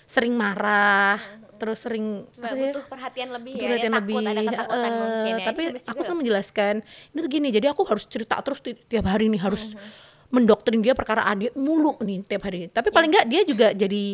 sering 0.08 0.32
marah 0.32 1.20
terus 1.60 1.84
sering 1.84 2.24
Mbak, 2.32 2.48
ya, 2.48 2.60
butuh 2.64 2.84
perhatian 2.88 3.28
lebih 3.28 3.52
ya, 3.54 3.60
perhatian 3.60 3.92
dia 3.92 3.98
lebih 3.98 4.14
takut 4.14 4.30
ada 4.30 4.42
ketakutan 4.46 4.88
eh, 4.88 4.96
mungkin 4.96 5.34
ya. 5.34 5.44
tapi 5.44 5.62
aku 5.84 6.00
selalu 6.00 6.18
menjelaskan 6.22 6.74
ini 6.86 7.18
tuh 7.18 7.28
gini 7.28 7.48
jadi 7.50 7.66
aku 7.74 7.82
harus 7.84 8.04
cerita 8.06 8.38
terus 8.40 8.62
ti- 8.62 8.78
tiap 8.88 9.04
hari 9.04 9.26
nih 9.28 9.42
harus 9.42 9.68
Hmm, 9.68 9.90
mendoktrin 10.28 10.80
dia 10.80 10.92
perkara 10.92 11.24
adik 11.24 11.56
mulu 11.56 11.96
nih 12.00 12.20
tiap 12.22 12.44
hari. 12.44 12.68
Tapi 12.68 12.88
Iya. 12.88 12.94
paling 12.94 13.10
nggak 13.10 13.26
dia 13.26 13.42
juga 13.42 13.66
jadi 13.72 14.04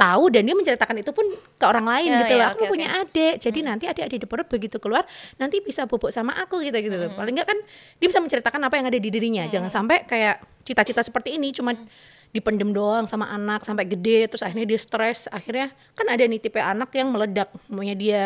tahu 0.00 0.32
dan 0.32 0.48
dia 0.48 0.56
menceritakan 0.56 0.96
itu 0.96 1.12
pun 1.12 1.28
ke 1.30 1.64
orang 1.68 1.84
lain 1.84 2.08
Ya, 2.08 2.18
gitu 2.24 2.34
ya, 2.34 2.40
loh 2.40 2.48
aku 2.56 2.62
Hmm. 2.64 2.72
punya 2.72 2.88
adik 3.04 3.34
jadi 3.36 3.58
nanti 3.60 3.84
adik-adik 3.84 4.18
di 4.24 4.26
perut 4.26 4.48
begitu 4.48 4.80
keluar 4.80 5.04
nanti 5.36 5.60
bisa 5.60 5.84
bubuk 5.84 6.08
sama 6.08 6.32
aku 6.40 6.64
gitu 6.64 6.72
gitu 6.72 6.96
Hmm. 6.96 7.12
paling 7.12 7.36
nggak 7.36 7.48
kan 7.48 7.58
dia 8.00 8.06
bisa 8.08 8.18
menceritakan 8.18 8.60
apa 8.64 8.74
yang 8.80 8.86
ada 8.88 8.96
di 8.96 9.10
dirinya 9.12 9.44
jangan 9.44 9.68
sampai 9.68 10.08
kayak 10.08 10.40
cita-cita 10.64 11.04
seperti 11.04 11.36
ini 11.36 11.52
cuma 11.52 11.76
Hmm. 11.76 11.84
dipendem 12.30 12.70
doang 12.70 13.04
sama 13.04 13.28
anak 13.28 13.60
sampai 13.60 13.84
gede 13.84 14.30
terus 14.30 14.40
akhirnya 14.40 14.64
dia 14.64 14.80
stres 14.80 15.26
akhirnya 15.28 15.68
kan 15.92 16.06
ada 16.08 16.22
nih 16.24 16.40
tipe 16.40 16.56
anak 16.56 16.88
yang 16.94 17.10
meledak 17.10 17.50
maunya 17.66 17.92
dia 17.92 18.22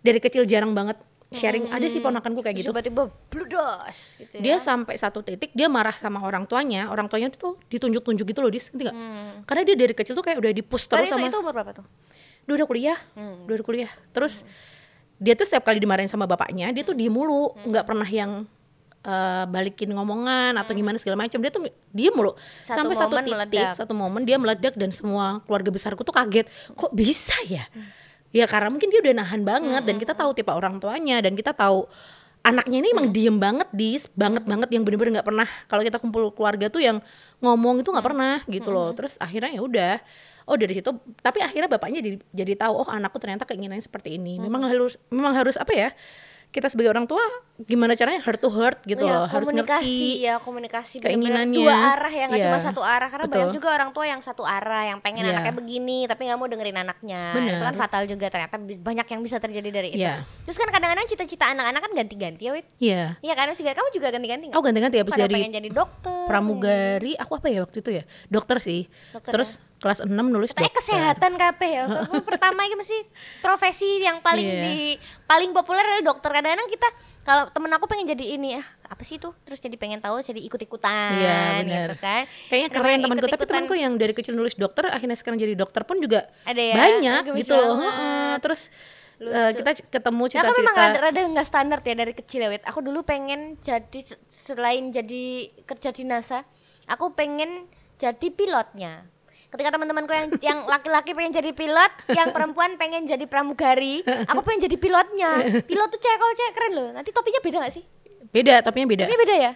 dari 0.00 0.16
kecil 0.16 0.46
jarang 0.46 0.72
banget 0.72 0.96
sharing 1.34 1.64
ada 1.66 1.84
sih 1.84 1.98
ponakanku 1.98 2.38
kayak 2.38 2.56
gitu 2.58 2.70
Tiba-tiba 2.70 3.02
bludos 3.26 3.98
gitu 4.16 4.38
dia 4.38 4.56
ya. 4.56 4.58
sampai 4.58 4.94
satu 4.94 5.20
titik 5.20 5.50
dia 5.50 5.66
marah 5.66 5.92
sama 5.92 6.20
orang 6.20 6.44
tuanya 6.44 6.86
orang 6.86 7.06
tuanya 7.06 7.28
tuh 7.28 7.58
ditunjuk-tunjuk 7.66 8.24
gitu 8.24 8.38
loh 8.38 8.48
dis 8.48 8.68
ngerti 8.68 8.88
Hmm. 8.88 9.42
karena 9.42 9.62
dia 9.62 9.76
dari 9.76 9.92
kecil 9.92 10.12
tuh 10.12 10.22
kayak 10.22 10.38
udah 10.38 10.52
dipus 10.52 10.84
terus 10.84 11.04
itu, 11.04 11.12
sama 11.12 11.26
itu 11.26 11.36
umur 11.36 11.52
berapa 11.52 11.72
tuh? 11.74 11.86
dia 12.42 12.54
udah 12.54 12.66
kuliah 12.66 12.98
Hmm. 13.12 13.44
dia 13.44 13.54
udah 13.54 13.64
kuliah 13.64 13.90
terus 14.10 14.44
dia 15.16 15.32
tuh 15.32 15.44
setiap 15.44 15.62
kali 15.62 15.78
dimarahin 15.78 16.06
sama 16.06 16.24
bapaknya 16.24 16.70
dia 16.70 16.82
tuh 16.82 16.92
diem 16.92 17.08
mulu 17.08 17.52
Hmm. 17.52 17.68
nggak 17.68 17.84
pernah 17.84 18.06
yang 18.06 18.44
eh, 19.00 19.44
balikin 19.46 19.90
ngomongan 19.90 20.54
atau 20.54 20.72
gimana 20.72 20.94
segala 20.94 21.18
macam 21.18 21.34
dia 21.36 21.50
tuh 21.50 21.62
diem 21.88 22.10
mulu 22.10 22.38
Satu 22.60 22.76
sampai 22.80 22.94
satu 22.94 23.14
titik 23.16 23.32
meledak. 23.32 23.74
satu 23.74 23.92
momen 23.92 24.22
dia 24.22 24.36
meledak 24.36 24.74
dan 24.74 24.90
semua 24.90 25.42
keluarga 25.42 25.68
besarku 25.68 26.00
tuh 26.00 26.12
kaget 26.12 26.46
kok 26.70 26.92
bisa 26.92 27.34
ya 27.44 27.66
Hmm. 27.68 27.82
Ya 28.32 28.48
karena 28.48 28.72
mungkin 28.72 28.88
dia 28.88 29.00
udah 29.04 29.14
nahan 29.22 29.44
banget 29.44 29.82
dan 29.84 29.96
kita 30.00 30.12
tahu 30.16 30.32
tipe 30.32 30.48
orang 30.48 30.80
tuanya 30.80 31.20
dan 31.20 31.36
kita 31.36 31.52
tahu 31.52 31.84
anaknya 32.42 32.82
ini 32.82 32.88
emang 32.90 33.08
diem 33.14 33.36
banget 33.38 33.68
dis 33.70 34.10
banget 34.18 34.42
banget 34.42 34.68
yang 34.74 34.82
bener-bener 34.82 35.22
nggak 35.22 35.28
pernah. 35.30 35.48
Kalau 35.70 35.82
kita 35.86 36.02
kumpul 36.02 36.34
keluarga 36.34 36.66
tuh 36.66 36.82
yang 36.82 36.98
ngomong 37.38 37.86
itu 37.86 37.88
nggak 37.94 38.06
pernah 38.06 38.42
gitu 38.50 38.68
loh. 38.74 38.90
Terus 38.92 39.14
akhirnya 39.22 39.54
ya 39.54 39.62
udah. 39.62 39.94
Oh 40.42 40.58
dari 40.58 40.74
situ 40.74 40.90
tapi 41.22 41.38
akhirnya 41.38 41.70
bapaknya 41.70 42.02
jadi 42.02 42.18
jadi 42.34 42.52
tahu 42.66 42.82
oh 42.82 42.88
anakku 42.90 43.22
ternyata 43.22 43.46
keinginannya 43.46 43.84
seperti 43.84 44.18
ini. 44.18 44.42
Memang 44.42 44.66
harus 44.66 44.98
memang 45.06 45.38
harus 45.38 45.54
apa 45.54 45.70
ya 45.70 45.88
kita 46.52 46.68
sebagai 46.68 46.92
orang 46.92 47.08
tua 47.08 47.22
gimana 47.64 47.92
caranya 47.92 48.18
heart 48.18 48.38
to 48.38 48.48
heart 48.48 48.78
gitu 48.82 49.00
Ya, 49.00 49.12
loh 49.14 49.24
harus 49.24 49.46
komunikasi 49.46 49.84
ngerti 49.84 50.20
ya 50.20 50.34
komunikasi 50.38 50.94
bener-bener 50.96 51.10
keinginannya. 51.12 51.58
dua 51.58 51.74
arah 51.92 52.12
ya 52.12 52.24
nggak 52.26 52.38
Iya, 52.38 52.46
cuma 52.46 52.58
satu 52.58 52.80
arah 52.80 53.06
karena 53.06 53.24
betul. 53.24 53.36
banyak 53.36 53.52
juga 53.52 53.68
orang 53.70 53.90
tua 53.90 54.04
yang 54.04 54.20
satu 54.20 54.42
arah 54.42 54.84
yang 54.84 54.98
pengen 54.98 55.22
Iya. 55.22 55.32
anaknya 55.34 55.54
begini 55.54 55.98
tapi 56.04 56.20
nggak 56.24 56.36
mau 56.36 56.46
dengerin 56.46 56.78
anaknya 56.78 57.22
Bener. 57.32 57.52
itu 57.52 57.62
kan 57.62 57.74
fatal 57.76 58.02
juga 58.04 58.26
ternyata 58.28 58.56
banyak 58.58 59.06
yang 59.08 59.20
bisa 59.20 59.36
terjadi 59.36 59.68
dari 59.70 59.88
itu 59.90 60.00
Iya. 60.00 60.22
terus 60.42 60.56
kan 60.56 60.68
kadang-kadang 60.68 61.06
cita-cita 61.06 61.44
anak-anak 61.48 61.80
kan 61.80 61.92
ganti-ganti 61.94 62.42
ya 62.42 62.52
wit 62.52 62.66
iya 62.76 63.02
iya 63.18 63.32
kan 63.32 63.50
juga 63.52 63.70
kamu 63.72 63.88
juga 63.90 64.08
ganti-ganti 64.08 64.46
aku 64.48 64.62
ganti-ganti 64.62 64.96
habis 64.98 65.12
Pada 65.12 65.22
dari 65.22 65.34
pengen 65.36 65.52
jadi 65.52 65.68
dokter 65.68 66.24
pramugari 66.24 67.12
aku 67.14 67.32
apa 67.34 67.48
ya 67.48 67.60
waktu 67.60 67.78
itu 67.78 67.90
ya 67.92 68.02
dokter 68.26 68.56
sih 68.58 68.86
Dokter 69.12 69.32
terus 69.32 69.50
kelas 69.78 69.98
6 70.00 70.08
nulis 70.08 70.50
Katanya 70.50 70.62
dokter 70.64 70.78
kesehatan 70.78 71.32
kabeh 71.34 71.70
ya. 71.74 71.84
Pertama 72.28 72.62
ini 72.62 72.78
mesti 72.78 72.94
profesi 73.42 73.98
yang 73.98 74.22
paling 74.22 74.46
Iya. 74.46 74.62
di 74.62 74.76
paling 75.24 75.50
populer 75.50 75.82
adalah 75.82 76.04
dokter. 76.06 76.30
Kadang-kadang 76.30 76.70
kita 76.70 76.88
kalau 77.22 77.46
temen 77.48 77.70
aku 77.70 77.86
pengen 77.86 78.06
jadi 78.08 78.34
ini 78.34 78.54
ah 78.54 78.66
apa 78.84 79.02
sih 79.02 79.16
itu 79.16 79.30
terus 79.42 79.56
jadi 79.56 79.74
pengen 79.74 79.98
tahu 79.98 80.18
jadi 80.18 80.42
ikut-ikutan 80.42 81.14
Iya, 81.16 81.38
benar. 81.60 81.88
gitu 81.88 81.94
kan. 81.98 82.22
Kayaknya 82.46 82.68
keren 82.68 82.98
temanku, 83.00 83.26
tapi 83.28 83.44
temanku 83.44 83.74
yang 83.74 83.92
dari 83.94 84.12
kecil 84.12 84.34
nulis 84.34 84.54
dokter 84.54 84.86
akhirnya 84.86 85.14
sekarang 85.14 85.38
jadi 85.38 85.54
dokter 85.54 85.82
pun 85.82 85.98
juga 85.98 86.26
Ada 86.42 86.58
ya? 86.60 86.74
banyak 86.76 87.22
gitu 87.38 87.54
loh. 87.54 87.78
Heeh, 87.78 88.32
Terus 88.38 88.62
Lucu. 89.16 89.32
eh, 89.32 89.50
kita 89.54 89.70
ketemu 89.88 90.22
Ya 90.28 90.42
kan 90.42 90.50
memang 90.50 90.50
cita-cita 90.50 90.82
rada-rada 90.82 91.20
nggak 91.24 91.46
standar 91.46 91.78
ya 91.80 91.94
dari 91.94 92.12
kecil 92.12 92.40
ya 92.42 92.50
Wit. 92.50 92.64
Aku 92.64 92.82
dulu 92.82 93.00
pengen 93.02 93.54
jadi 93.56 93.98
se- 94.02 94.18
selain 94.26 94.90
jadi 94.90 95.24
kerja 95.62 95.90
di 95.90 96.02
NASA, 96.02 96.42
aku 96.84 97.14
pengen 97.14 97.70
jadi 97.96 98.28
pilotnya. 98.28 99.06
Ketika 99.52 99.68
teman-temanku 99.70 100.08
yang 100.10 100.28
yang 100.40 100.58
laki-laki 100.64 101.12
pengen 101.12 101.32
jadi 101.34 101.52
pilot, 101.52 101.92
yang 102.10 102.32
perempuan 102.32 102.74
pengen 102.74 103.04
jadi 103.04 103.20
pramugari, 103.24 104.00
aku 104.00 104.40
pengen 104.40 104.64
jadi 104.64 104.76
pilotnya. 104.76 105.30
Pilot 105.60 105.88
tuh 105.88 106.00
cewek 106.00 106.16
kalau 106.16 106.32
cewek 106.32 106.52
keren 106.52 106.72
loh. 106.72 106.88
Nanti 106.90 107.12
topinya 107.12 107.36
beda 107.38 107.58
gak 107.60 107.74
sih? 107.74 107.84
beda, 108.24 108.64
topinya 108.64 108.88
beda. 108.88 109.04
Topinya 109.04 109.20
beda 109.20 109.34
ya? 109.36 109.52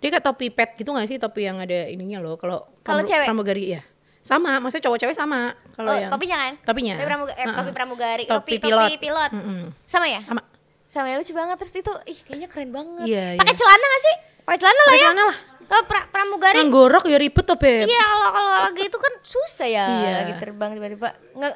Dia 0.00 0.08
kayak 0.10 0.24
topi 0.24 0.48
pet 0.48 0.70
gitu 0.74 0.88
gak 0.90 1.04
sih? 1.04 1.20
Topi 1.20 1.44
yang 1.44 1.60
ada 1.60 1.84
ininya 1.86 2.18
loh. 2.18 2.34
Kalau 2.34 2.72
Kalau 2.80 3.04
cewek? 3.04 3.28
pramugari 3.28 3.68
ya. 3.70 3.84
Sama, 4.24 4.56
maksudnya 4.56 4.88
cowok 4.88 4.98
cewek 4.98 5.12
sama. 5.12 5.52
Kalau 5.76 5.92
Oh, 5.92 5.96
yang 5.98 6.08
topinya 6.08 6.36
kan? 6.40 6.52
Topinya. 6.64 6.94
Topi, 6.96 7.04
pramuga- 7.04 7.36
eh, 7.36 7.44
topi 7.46 7.70
pramugari, 7.70 8.24
Topi 8.24 8.32
topi, 8.32 8.54
pilot. 8.58 8.88
topi 8.88 8.96
pilot. 8.98 9.30
Mm-mm. 9.36 9.60
Sama 9.84 10.08
ya? 10.08 10.24
Sama. 10.24 10.40
Sama 10.88 11.06
ya 11.06 11.20
lucu 11.20 11.32
banget 11.34 11.56
terus 11.58 11.72
itu 11.74 11.92
ih 12.06 12.18
kayaknya 12.24 12.48
keren 12.48 12.72
banget. 12.72 13.04
Iya, 13.04 13.36
Pakai 13.36 13.52
iya. 13.52 13.60
celana 13.60 13.84
gak 13.84 14.02
sih? 14.02 14.14
Pakai 14.40 14.58
celana 14.58 14.80
lah 14.80 14.88
ya. 14.88 15.00
celana 15.02 15.22
lah. 15.22 15.36
Kalau 15.64 15.84
pra- 15.84 16.06
pramugari 16.06 16.56
Nganggorok 16.56 17.04
ya 17.06 17.16
ribet 17.16 17.42
tuh, 17.42 17.56
Beb. 17.56 17.86
Iya 17.86 18.02
kalau 18.02 18.28
kalau 18.30 18.52
lagi 18.62 18.82
itu 18.84 18.98
kan 18.98 19.12
susah 19.20 19.66
ya 19.66 19.84
Iya. 19.86 20.10
lagi 20.18 20.32
terbang 20.38 20.70
tiba-tiba 20.72 21.08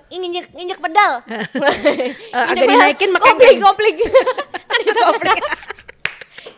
nginjek 0.08 0.46
nginjek 0.52 0.78
pedal. 0.78 1.12
Eh, 1.28 2.12
agak 2.34 2.54
pedal, 2.56 2.68
dinaikin 2.68 3.10
pakai 3.10 3.30
kopling 3.34 3.60
kopling. 3.60 3.96
kan 4.70 4.78
itu 4.80 5.00
kopling. 5.00 5.40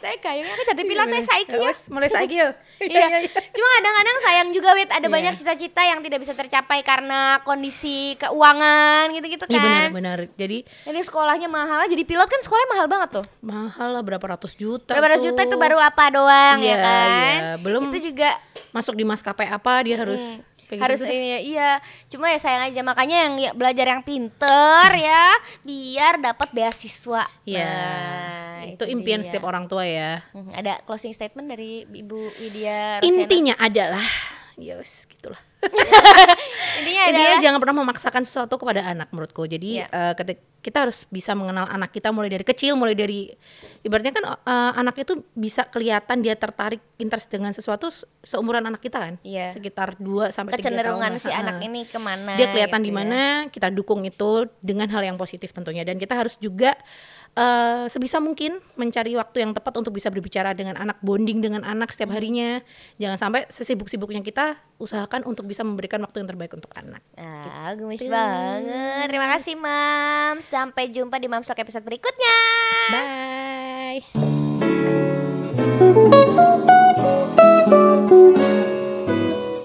Saya 0.00 0.16
kayaknya 0.16 0.48
aku 0.50 0.62
jadi 0.66 0.82
pilot 0.82 1.06
saya 1.06 1.24
saiki 1.26 1.54
ya. 1.54 1.72
Mulai 1.86 2.08
saiki 2.08 2.36
yo. 2.36 2.48
Iya. 2.82 3.06
Cuma 3.52 3.68
kadang-kadang 3.70 4.16
sayang 4.20 4.48
juga 4.50 4.72
wit 4.72 4.88
ada 4.88 5.02
Iya. 5.02 5.12
banyak 5.12 5.34
cita-cita 5.36 5.82
yang 5.82 6.00
tidak 6.00 6.18
bisa 6.18 6.32
tercapai 6.32 6.80
karena 6.80 7.20
kondisi 7.40 8.16
keuangan 8.16 9.12
gitu-gitu 9.12 9.44
kan. 9.44 9.52
Iya 9.52 9.60
benar-benar. 9.92 10.18
Jadi 10.34 10.58
Jadi 10.82 11.00
sekolahnya 11.00 11.46
mahal, 11.46 11.84
jadi 11.86 12.02
pilot 12.02 12.26
kan 12.26 12.40
sekolahnya 12.40 12.70
mahal 12.70 12.86
banget 12.86 13.08
tuh. 13.12 13.24
mahal 13.40 13.88
lah 13.90 14.00
berapa 14.00 14.26
ratus 14.30 14.54
juta. 14.54 14.90
Berapa 14.90 15.08
ratus 15.14 15.24
juta 15.26 15.40
tuh. 15.40 15.46
itu 15.46 15.56
baru 15.56 15.76
apa 15.76 16.04
doang 16.10 16.58
ya 16.58 16.66
Iya, 16.66 16.76
kan? 16.78 17.08
iya. 17.36 17.52
Belum 17.58 17.82
Itu 17.86 17.98
juga 18.02 18.40
masuk 18.70 18.94
di 18.94 19.04
maskapai 19.04 19.46
apa 19.46 19.82
dia 19.82 19.96
harus 19.96 20.22
kayak 20.70 20.80
harus 20.86 21.02
gitu 21.02 21.10
ini 21.10 21.26
ya, 21.26 21.38
iya 21.42 21.70
cuma 22.06 22.30
ya 22.30 22.38
sayang 22.38 22.70
aja 22.70 22.80
makanya 22.86 23.16
yang 23.26 23.34
ya, 23.42 23.50
belajar 23.50 23.86
yang 23.90 24.02
pinter 24.06 24.88
ya 24.94 25.34
biar 25.66 26.22
dapat 26.22 26.48
beasiswa 26.54 27.26
Iya. 27.42 27.66
Nah, 27.66 28.62
itu 28.76 28.84
impian 28.92 29.24
dia. 29.24 29.26
setiap 29.26 29.48
orang 29.48 29.66
tua 29.66 29.82
ya. 29.88 30.22
Hmm, 30.30 30.52
ada 30.52 30.78
closing 30.84 31.16
statement 31.16 31.48
dari 31.50 31.82
ibu 31.88 32.20
Widya. 32.38 33.00
Intinya 33.02 33.56
adalah 33.56 34.04
ya 34.60 34.76
wes 34.76 35.08
gitulah. 35.08 35.40
Intinya 37.12 37.26
adalah 37.28 37.42
jangan 37.42 37.58
pernah 37.58 37.76
memaksakan 37.78 38.22
sesuatu 38.22 38.54
kepada 38.56 38.80
anak 38.84 39.10
menurutku. 39.10 39.42
Jadi 39.44 39.70
Iya. 39.76 39.86
eh, 39.86 40.14
ketika 40.14 40.40
kita 40.60 40.78
harus 40.84 41.08
bisa 41.08 41.32
mengenal 41.32 41.64
anak 41.66 41.88
kita 41.88 42.08
mulai 42.08 42.28
dari 42.28 42.42
kecil, 42.42 42.74
mulai 42.74 42.92
dari 42.92 43.32
ibaratnya 43.80 44.12
kan 44.12 44.24
eh, 44.28 44.72
anak 44.76 44.96
itu 44.98 45.12
bisa 45.32 45.64
kelihatan 45.64 46.20
dia 46.20 46.34
tertarik 46.34 46.78
interest 46.96 47.28
dengan 47.28 47.50
sesuatu 47.50 47.88
se- 47.88 48.04
seumuran 48.22 48.62
anak 48.62 48.78
kita 48.78 48.98
kan. 49.00 49.14
Iya. 49.20 49.50
Sekitar 49.50 49.96
2 49.96 50.28
sampai 50.30 50.52
3 50.52 50.56
tahun. 50.56 50.60
kecenderungan 50.60 51.12
si 51.16 51.30
anak 51.30 51.56
ini 51.60 51.84
ke 51.84 51.96
mana 51.96 52.32
dia 52.34 52.46
kelihatan 52.48 52.78
gitu 52.78 52.86
di 52.86 52.92
ya. 52.92 52.96
mana 52.96 53.20
kita 53.46 53.68
dukung 53.68 54.02
itu 54.02 54.30
dengan 54.60 54.86
hal 54.88 55.02
yang 55.02 55.16
positif 55.16 55.50
tentunya 55.50 55.82
dan 55.82 55.96
kita 55.96 56.12
harus 56.14 56.36
juga 56.36 56.76
eh, 57.32 57.84
sebisa 57.86 58.18
mungkin 58.18 58.58
mencari 58.74 59.14
waktu 59.14 59.40
yang 59.40 59.52
tepat 59.52 59.76
untuk 59.76 59.92
bisa 59.92 60.08
berbicara 60.08 60.50
dengan 60.50 60.74
anak 60.74 60.98
bonding 61.00 61.38
dengan 61.38 61.62
anak 61.62 61.90
setiap 61.90 62.10
harinya 62.10 62.58
jangan 62.96 63.16
sampai 63.16 63.40
sesibuk-sibuknya 63.46 64.20
kita 64.20 64.58
usahakan 64.76 65.22
untuk 65.24 65.44
bisa 65.44 65.60
memberikan 65.60 66.00
waktu 66.00 66.20
yang 66.20 66.28
terbaik 66.28 66.50
untuk 66.50 66.72
anak 66.72 67.00
Ah, 67.14 67.72
gemes 67.72 68.00
Gitu. 68.00 68.08
banget. 68.08 69.06
Terima 69.06 69.28
kasih, 69.30 69.54
Mams. 69.54 70.44
Sampai 70.46 70.88
jumpa 70.88 71.16
di 71.16 71.28
Mamsok 71.28 71.58
episode 71.58 71.84
berikutnya. 71.84 72.36
bye 72.90 74.00